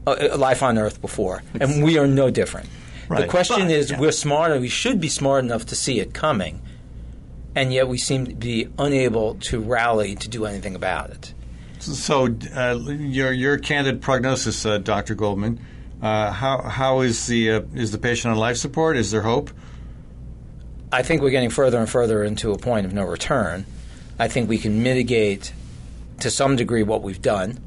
[0.08, 2.70] uh, life on Earth before, and we are no different.
[3.10, 4.00] The question But- is, yeah.
[4.00, 6.62] we're smart, and we should be smart enough to see it coming,
[7.56, 11.34] and yet we seem to be unable to rally to do anything about it.
[11.84, 15.60] So, uh, your your candid prognosis, uh, Doctor Goldman.
[16.02, 18.96] Uh, how how is the is the patient on life support?
[18.96, 19.52] Is there hope?
[20.94, 23.66] I think we're getting further and further into a point of no return.
[24.18, 25.52] I think we can mitigate
[26.22, 27.60] to some degree what we've done.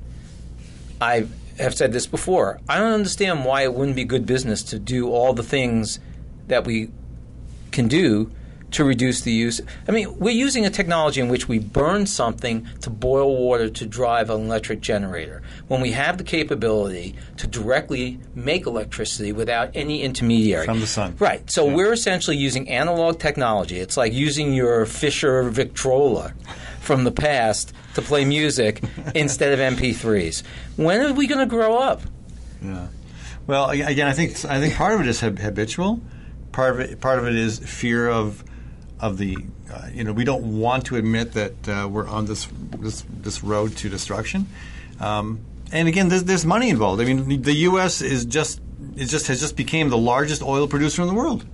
[0.99, 1.27] I
[1.59, 2.59] have said this before.
[2.69, 6.01] I don't understand why it wouldn't be good business to do all the things
[6.47, 6.91] that we
[7.71, 8.31] can do
[8.73, 9.61] to reduce the use.
[9.89, 13.87] I mean, we're using a technology in which we burn something to boil water to
[13.87, 15.43] drive an electric generator.
[15.69, 20.67] When we have the capability to directly make electricity without any intermediary.
[20.67, 21.17] From the sun.
[21.19, 21.49] Right.
[21.51, 23.79] So we're essentially using analog technology.
[23.79, 26.35] It's like using your Fisher Victrola
[26.81, 28.83] from the past to play music
[29.15, 30.43] instead of MP3s.
[30.77, 32.03] When are we going to grow up?
[32.63, 32.89] Yeah.
[33.47, 36.01] Well, again, I think I think part of it is hab- habitual.
[36.51, 38.43] Part of it, part of it is fear of
[39.01, 39.37] of the.
[39.73, 42.47] Uh, you know, we don't want to admit that uh, we're on this
[42.79, 44.47] this this road to destruction.
[45.01, 45.41] Um,
[45.73, 47.01] and again, there's, there's money involved.
[47.03, 48.01] I mean, the U.S.
[48.01, 48.61] is just
[48.97, 51.45] it just has just became the largest oil producer in the world.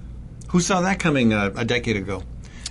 [0.49, 2.22] Who saw that coming uh, a decade ago?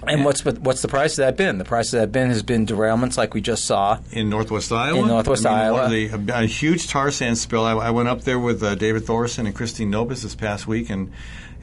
[0.07, 1.59] And what's what's the price of that been?
[1.59, 3.99] The price of that been has been derailments like we just saw.
[4.11, 4.99] in Northwest Iowa.
[4.99, 5.89] In Northwest I mean, Iowa.
[6.17, 7.63] the- a, a huge tar sand spill.
[7.63, 10.89] I, I went up there with uh, David Thorson and Christine Nobiss this past week,
[10.89, 11.11] and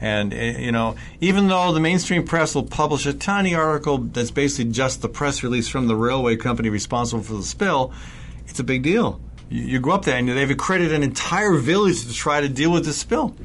[0.01, 4.31] and uh, you know, even though the mainstream press will publish a tiny article that's
[4.31, 7.93] basically just the press release from the railway company responsible for the spill,
[8.47, 9.19] it's a big deal.
[9.49, 12.71] You, you go up there and they've accredited an entire village to try to deal
[12.71, 13.35] with this spill.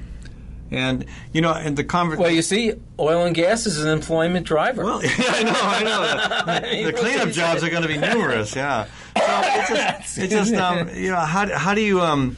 [0.71, 4.47] And you know, and the conver- Well, you see, oil and gas is an employment
[4.47, 4.85] driver.
[4.85, 6.61] well, yeah, I know, I know.
[6.61, 8.57] The, mean, the cleanup jobs are going to be numerous.
[8.57, 8.85] Yeah.
[8.85, 12.37] So it's just, it's just um, you know, how, how do you um,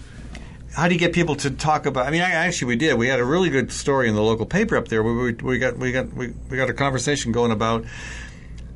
[0.76, 2.06] how do you get people to talk about?
[2.06, 2.98] I mean, I, actually, we did.
[2.98, 5.02] We had a really good story in the local paper up there.
[5.02, 7.86] We, we, we got we got we, we got a conversation going about.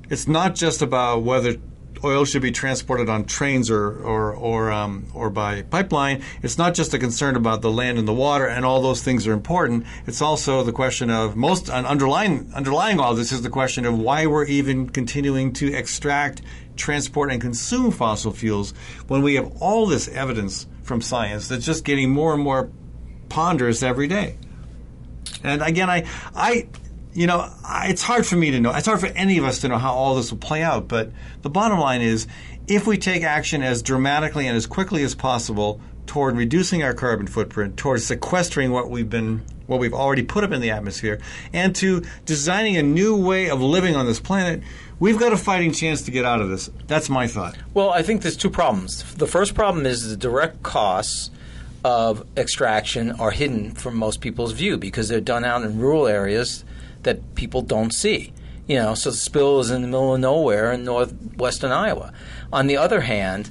[0.09, 1.57] It's not just about whether
[2.03, 6.22] oil should be transported on trains or or or, um, or by pipeline.
[6.42, 9.26] It's not just a concern about the land and the water, and all those things
[9.26, 9.84] are important.
[10.07, 14.24] It's also the question of most underlying underlying all this is the question of why
[14.24, 16.40] we're even continuing to extract,
[16.76, 18.72] transport, and consume fossil fuels
[19.07, 22.68] when we have all this evidence from science that's just getting more and more
[23.28, 24.36] ponderous every day.
[25.45, 26.66] And again, I, I,
[27.14, 28.72] you know, I, it's hard for me to know.
[28.72, 30.88] It's hard for any of us to know how all this will play out.
[30.88, 31.12] But
[31.43, 32.26] the bottom line is,
[32.66, 37.28] if we take action as dramatically and as quickly as possible toward reducing our carbon
[37.28, 41.20] footprint, toward sequestering what we've been, what we've already put up in the atmosphere,
[41.53, 44.61] and to designing a new way of living on this planet,
[45.01, 46.70] we've got a fighting chance to get out of this.
[46.86, 47.57] That's my thought.
[47.74, 49.03] Well, I think there's two problems.
[49.14, 51.30] The first problem is the direct costs
[51.84, 56.64] of extraction are hidden from most people's view because they're done out in rural areas
[57.03, 58.32] that people don't see.
[58.66, 62.12] You know, so the spill is in the middle of nowhere in northwestern Iowa.
[62.53, 63.51] On the other hand,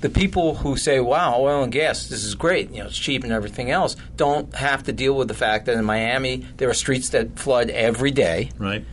[0.00, 2.72] the people who say, "Wow, oil and gas, this is great.
[2.72, 5.76] You know, it's cheap and everything else," don't have to deal with the fact that
[5.76, 8.84] in Miami there are streets that flood every day Right.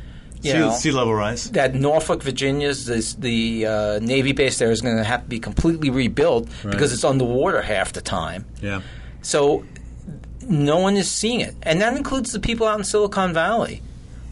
[0.41, 0.71] You sea, know.
[0.71, 1.51] sea level rise.
[1.51, 5.39] that Norfolk, Virginia's this, the uh, Navy base there is going to have to be
[5.39, 6.71] completely rebuilt Right.
[6.71, 8.45] because it's underwater half the time.
[8.61, 8.81] Yeah.
[9.21, 9.65] So
[10.41, 13.81] no one is seeing it, and that includes the people out in Silicon Valley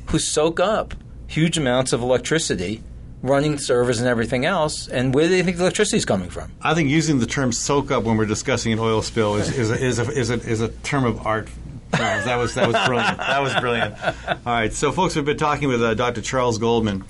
[0.08, 0.94] who soak up
[1.28, 2.82] huge amounts of electricity,
[3.22, 4.88] running servers and everything else.
[4.88, 6.52] And where do they think the electricity is coming from?
[6.62, 9.70] I think using the term "soak up" when we're discussing an oil spill is, is,
[9.70, 11.50] a, is, a, is, a, is a term of art.
[11.92, 13.18] That was that was brilliant.
[13.18, 13.96] That was brilliant.
[14.04, 16.22] All right, so folks, we've been talking with uh, Dr.
[16.22, 17.04] Charles Goldman.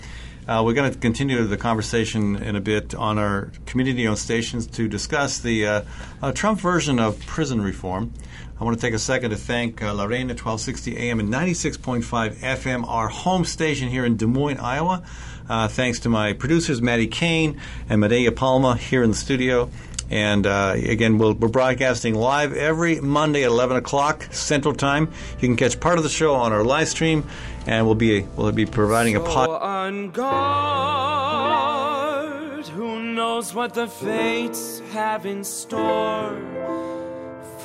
[0.47, 4.87] Uh, we're going to continue the conversation in a bit on our community-owned stations to
[4.87, 5.81] discuss the uh,
[6.21, 8.13] uh, Trump version of prison reform.
[8.57, 12.35] I want to take a second to thank uh, La Reina 1260 AM and 96.5
[12.35, 15.03] FM, our home station here in Des Moines, Iowa.
[15.49, 17.59] Uh, thanks to my producers, Maddie Kane
[17.89, 19.69] and Medea Palma here in the studio.
[20.09, 25.11] And uh, again, we'll, we're broadcasting live every Monday at 11 o'clock Central Time.
[25.33, 27.25] You can catch part of the show on our live stream,
[27.65, 29.49] and we'll be we'll be providing a pod.
[29.49, 30.27] On guard,
[32.67, 36.41] who knows what the fates have in store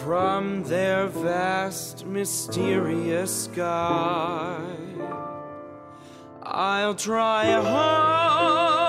[0.02, 4.60] from their vast, mysterious sky.
[6.42, 8.81] I'll try hard,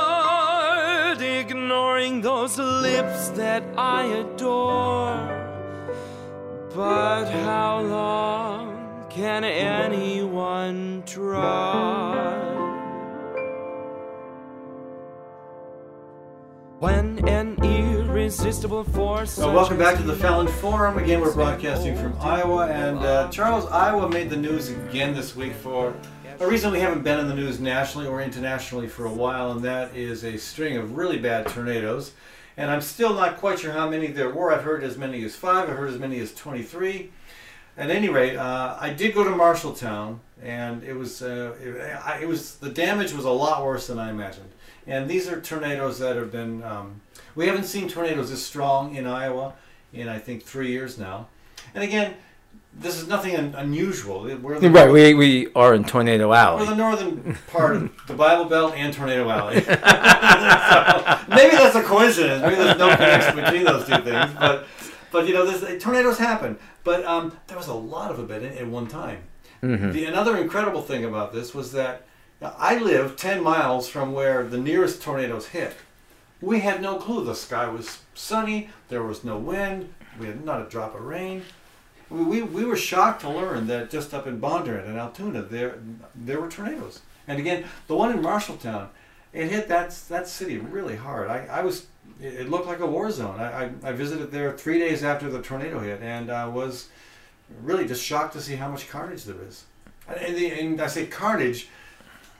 [1.93, 5.15] ignoring those lips that I adore.
[6.73, 12.49] But how long can anyone try?
[16.79, 19.37] When an irresistible force.
[19.37, 20.97] Well, welcome back to the Fallon Forum.
[20.97, 25.53] Again, we're broadcasting from Iowa, and uh, Charles, Iowa made the news again this week
[25.53, 25.93] for
[26.43, 29.61] a reason we haven't been in the news nationally or internationally for a while, and
[29.61, 32.11] that is a string of really bad tornadoes.
[32.57, 34.51] And I'm still not quite sure how many there were.
[34.51, 35.69] I've heard as many as five.
[35.69, 37.11] I've heard as many as 23.
[37.77, 42.27] At any rate, uh, I did go to Marshalltown, and it was uh, it, it
[42.27, 44.51] was the damage was a lot worse than I imagined.
[44.85, 46.61] And these are tornadoes that have been.
[46.61, 47.01] Um,
[47.35, 49.53] we haven't seen tornadoes this strong in Iowa
[49.93, 51.27] in I think three years now.
[51.73, 52.15] And again,
[52.75, 54.23] this is nothing un- unusual.
[54.41, 56.63] We're the, Right, we, we are in Tornado Alley.
[56.63, 59.63] we're the northern part of the Bible Belt and Tornado Alley.
[60.33, 62.41] So, maybe that's a coincidence.
[62.41, 64.31] Maybe there's no connection between those two things.
[64.39, 64.65] But
[65.11, 66.57] but you know, this, tornadoes happen.
[66.83, 69.23] But um, there was a lot of them at, at one time.
[69.61, 72.05] The another incredible thing about this was that
[72.41, 75.75] I live 10 miles from where the nearest tornadoes hit.
[76.41, 77.23] We had no clue.
[77.23, 78.69] The sky was sunny.
[78.89, 79.93] There was no wind.
[80.19, 81.43] We had not a drop of rain.
[82.13, 85.79] We, we, we were shocked to learn that just up in Bondurant and Altoona, there
[86.15, 87.01] there were tornadoes.
[87.27, 88.89] And again, the one in Marshalltown,
[89.33, 91.29] it hit that that city really hard.
[91.29, 91.87] I, I was
[92.21, 93.39] it looked like a war zone.
[93.39, 96.89] I, I, I visited there three days after the tornado hit, and I was
[97.63, 99.63] really just shocked to see how much carnage there is.
[100.07, 101.67] And, and, the, and I say carnage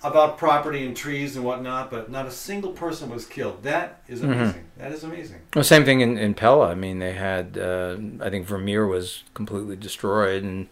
[0.04, 3.64] about property and trees and whatnot, but not a single person was killed.
[3.64, 4.66] That is amazing.
[4.78, 5.40] That is amazing.
[5.56, 6.70] Well, same thing in, in Pella.
[6.70, 10.44] I mean, they had, uh, I think Vermeer was completely destroyed.
[10.44, 10.68] And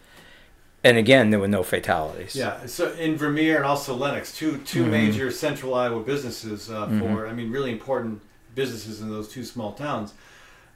[0.84, 2.34] and again, there were no fatalities.
[2.34, 7.28] Yeah, so in Vermeer and also Lennox, two 2 major central Iowa businesses uh, for,
[7.28, 8.20] I mean, really important
[8.54, 10.12] businesses in those two small towns,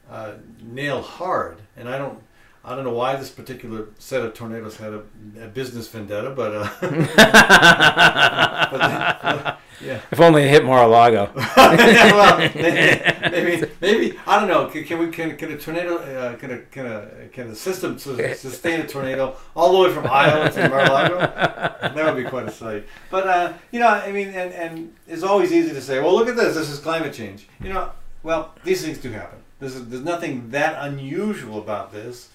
[0.08, 1.58] uh, nailed hard.
[1.76, 2.20] And I don't,
[2.66, 5.02] I don't know why this particular set of tornadoes had a,
[5.40, 6.68] a business vendetta, but, uh,
[8.72, 10.00] but yeah.
[10.10, 11.30] If only it hit Mar-a-Lago.
[11.36, 13.00] yeah, well, maybe,
[13.30, 14.66] maybe, maybe I don't know.
[14.68, 17.98] Can, can we can, can a tornado uh, can a can a can a system
[17.98, 21.18] su- sustain a tornado all the way from Iowa to Mar-a-Lago?
[21.18, 22.86] That would be quite a sight.
[23.10, 26.28] But uh, you know, I mean, and and it's always easy to say, well, look
[26.28, 26.54] at this.
[26.54, 27.46] This is climate change.
[27.60, 27.92] You know,
[28.22, 29.38] well, these things do happen.
[29.60, 32.30] There's there's nothing that unusual about this.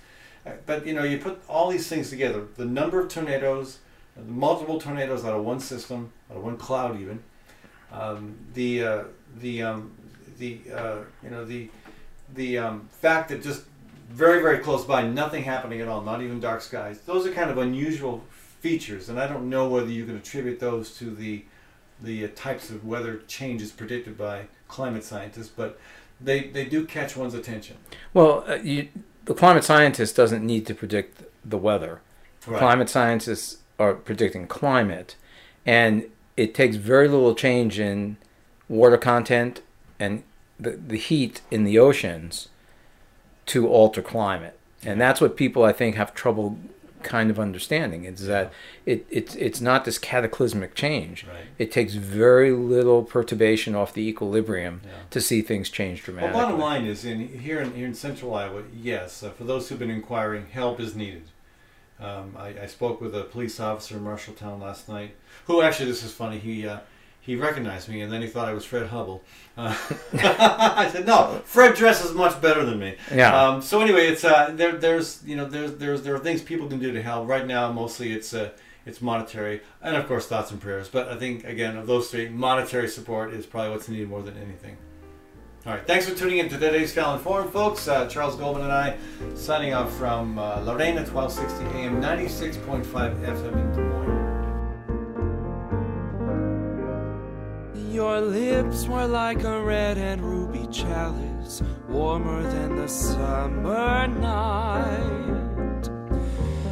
[0.66, 2.48] But you know, you put all these things together.
[2.56, 3.80] The number of tornadoes,
[4.16, 7.24] the multiple tornadoes out of one system, out of one cloud, even
[7.92, 9.04] um, the uh,
[9.39, 9.92] the um,
[10.39, 11.70] the uh, you know the
[12.34, 13.64] the um, fact that just
[14.10, 17.00] very very close by, nothing happening at all, not even dark skies.
[17.02, 18.24] Those are kind of unusual
[18.60, 21.46] features, and I don't know whether you can attribute those to the
[22.02, 25.80] the uh, types of weather changes predicted by climate scientists, but
[26.20, 27.78] they they do catch one's attention.
[28.14, 28.89] Well, uh, you,
[29.26, 32.01] the climate scientist doesn't need to predict the weather.
[32.47, 32.59] Right.
[32.59, 35.15] Climate scientists are predicting climate,
[35.65, 36.05] and
[36.38, 38.17] it takes very little change in
[38.67, 39.61] water content
[39.99, 40.24] and
[40.59, 42.49] the, the heat in the oceans
[43.47, 44.57] to alter climate.
[44.84, 46.57] And that's what people, I think, have trouble
[47.04, 48.52] kind of understanding is that
[48.86, 51.26] it, it's it's not this cataclysmic change.
[51.26, 51.45] Right.
[51.58, 54.91] It takes very little perturbation off the equilibrium Yeah.
[55.10, 56.41] to see things change Well, dramatically.
[56.41, 59.24] bottom line is, in here in here in Central Iowa, yes.
[59.24, 61.24] Uh, for those who've been inquiring, help is needed.
[61.99, 66.04] Um, I, I spoke with a police officer in Marshalltown last night, who actually, this
[66.04, 66.39] is funny.
[66.39, 66.80] He uh,
[67.24, 69.22] he recognized me, and then he thought I was Fred Hubbell.
[69.55, 69.78] Uh,
[70.13, 73.39] I said, "No, Fred dresses much better than me." Yeah.
[73.39, 74.74] Um, so anyway, it's uh, there.
[74.74, 77.28] There's you know there's there's there are things people can do to help.
[77.28, 78.49] Right now, mostly it's uh,
[78.88, 80.89] it's monetary, and of course thoughts and prayers.
[80.89, 84.38] But I think again of those three, monetary support is probably what's needed more than
[84.38, 84.78] anything.
[85.67, 87.88] All right, thanks for tuning in to today's Fallon Forum, folks.
[87.88, 88.97] Uh, Charles Goldman and I
[89.36, 94.20] signing off from uh, La Reina, 1260 AM, 96.5 FM in Des Moines.
[98.02, 105.84] Your lips were like a red and ruby chalice, warmer than the summer night.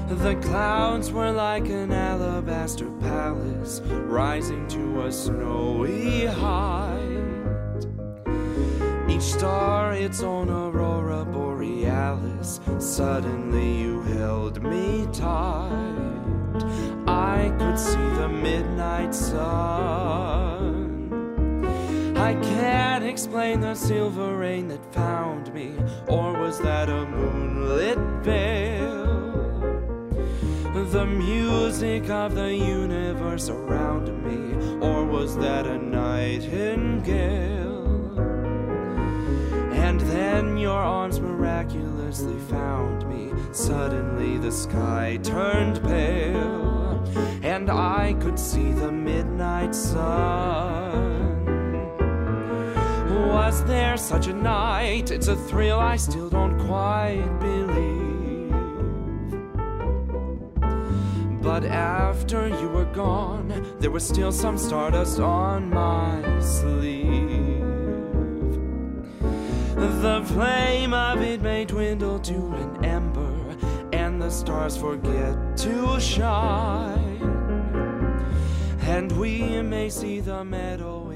[0.10, 7.86] The clouds were like an alabaster palace, rising to a snowy height.
[9.08, 12.60] Each star its own aurora borealis.
[12.80, 16.64] Suddenly you held me tight.
[17.06, 20.69] I could see the midnight sun.
[22.60, 25.72] Can't explain the silver rain that found me,
[26.08, 29.00] or was that a moonlit veil?
[30.92, 36.50] The music of the universe around me, or was that a nightingale?
[39.72, 43.32] And then your arms miraculously found me.
[43.54, 47.08] Suddenly the sky turned pale,
[47.42, 51.29] and I could see the midnight sun.
[53.30, 55.12] Was there such a night?
[55.12, 58.52] It's a thrill I still don't quite believe.
[61.42, 63.48] But after you were gone,
[63.80, 67.64] there was still some stardust on my sleeve.
[70.02, 73.58] The flame of it may dwindle to an ember,
[73.94, 77.22] and the stars forget to shine.
[78.82, 81.10] And we may see the meadow